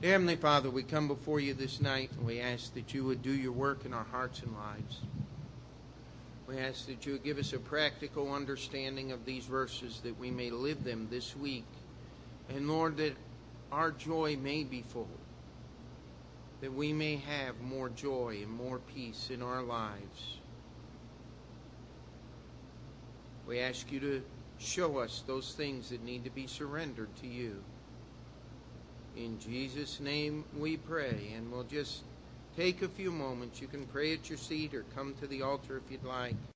Dear 0.00 0.12
Heavenly 0.12 0.36
Father, 0.36 0.70
we 0.70 0.82
come 0.82 1.08
before 1.08 1.40
you 1.40 1.54
this 1.54 1.80
night 1.80 2.10
and 2.16 2.26
we 2.26 2.40
ask 2.40 2.74
that 2.74 2.94
you 2.94 3.04
would 3.04 3.22
do 3.22 3.32
your 3.32 3.52
work 3.52 3.84
in 3.84 3.92
our 3.92 4.04
hearts 4.04 4.40
and 4.42 4.52
lives. 4.52 5.00
We 6.46 6.58
ask 6.58 6.86
that 6.86 7.06
you 7.06 7.12
would 7.12 7.24
give 7.24 7.38
us 7.38 7.52
a 7.52 7.58
practical 7.58 8.32
understanding 8.32 9.10
of 9.10 9.24
these 9.24 9.46
verses 9.46 10.00
that 10.04 10.18
we 10.18 10.30
may 10.30 10.50
live 10.50 10.84
them 10.84 11.08
this 11.10 11.36
week. 11.36 11.66
And 12.48 12.68
Lord, 12.68 12.98
that 12.98 13.14
our 13.72 13.90
joy 13.90 14.36
may 14.40 14.62
be 14.62 14.82
full 14.82 15.08
that 16.66 16.72
we 16.72 16.92
may 16.92 17.14
have 17.14 17.60
more 17.60 17.88
joy 17.90 18.40
and 18.42 18.50
more 18.50 18.80
peace 18.92 19.30
in 19.32 19.40
our 19.40 19.62
lives. 19.62 20.38
We 23.46 23.60
ask 23.60 23.92
you 23.92 24.00
to 24.00 24.24
show 24.58 24.98
us 24.98 25.22
those 25.28 25.54
things 25.54 25.90
that 25.90 26.02
need 26.02 26.24
to 26.24 26.30
be 26.30 26.48
surrendered 26.48 27.14
to 27.20 27.28
you. 27.28 27.62
In 29.16 29.38
Jesus' 29.38 30.00
name 30.00 30.44
we 30.58 30.76
pray, 30.76 31.34
and 31.36 31.52
we'll 31.52 31.62
just 31.62 32.02
take 32.56 32.82
a 32.82 32.88
few 32.88 33.12
moments. 33.12 33.60
You 33.60 33.68
can 33.68 33.86
pray 33.86 34.12
at 34.14 34.28
your 34.28 34.36
seat 34.36 34.74
or 34.74 34.84
come 34.92 35.14
to 35.20 35.28
the 35.28 35.42
altar 35.42 35.76
if 35.76 35.88
you'd 35.88 36.02
like. 36.02 36.34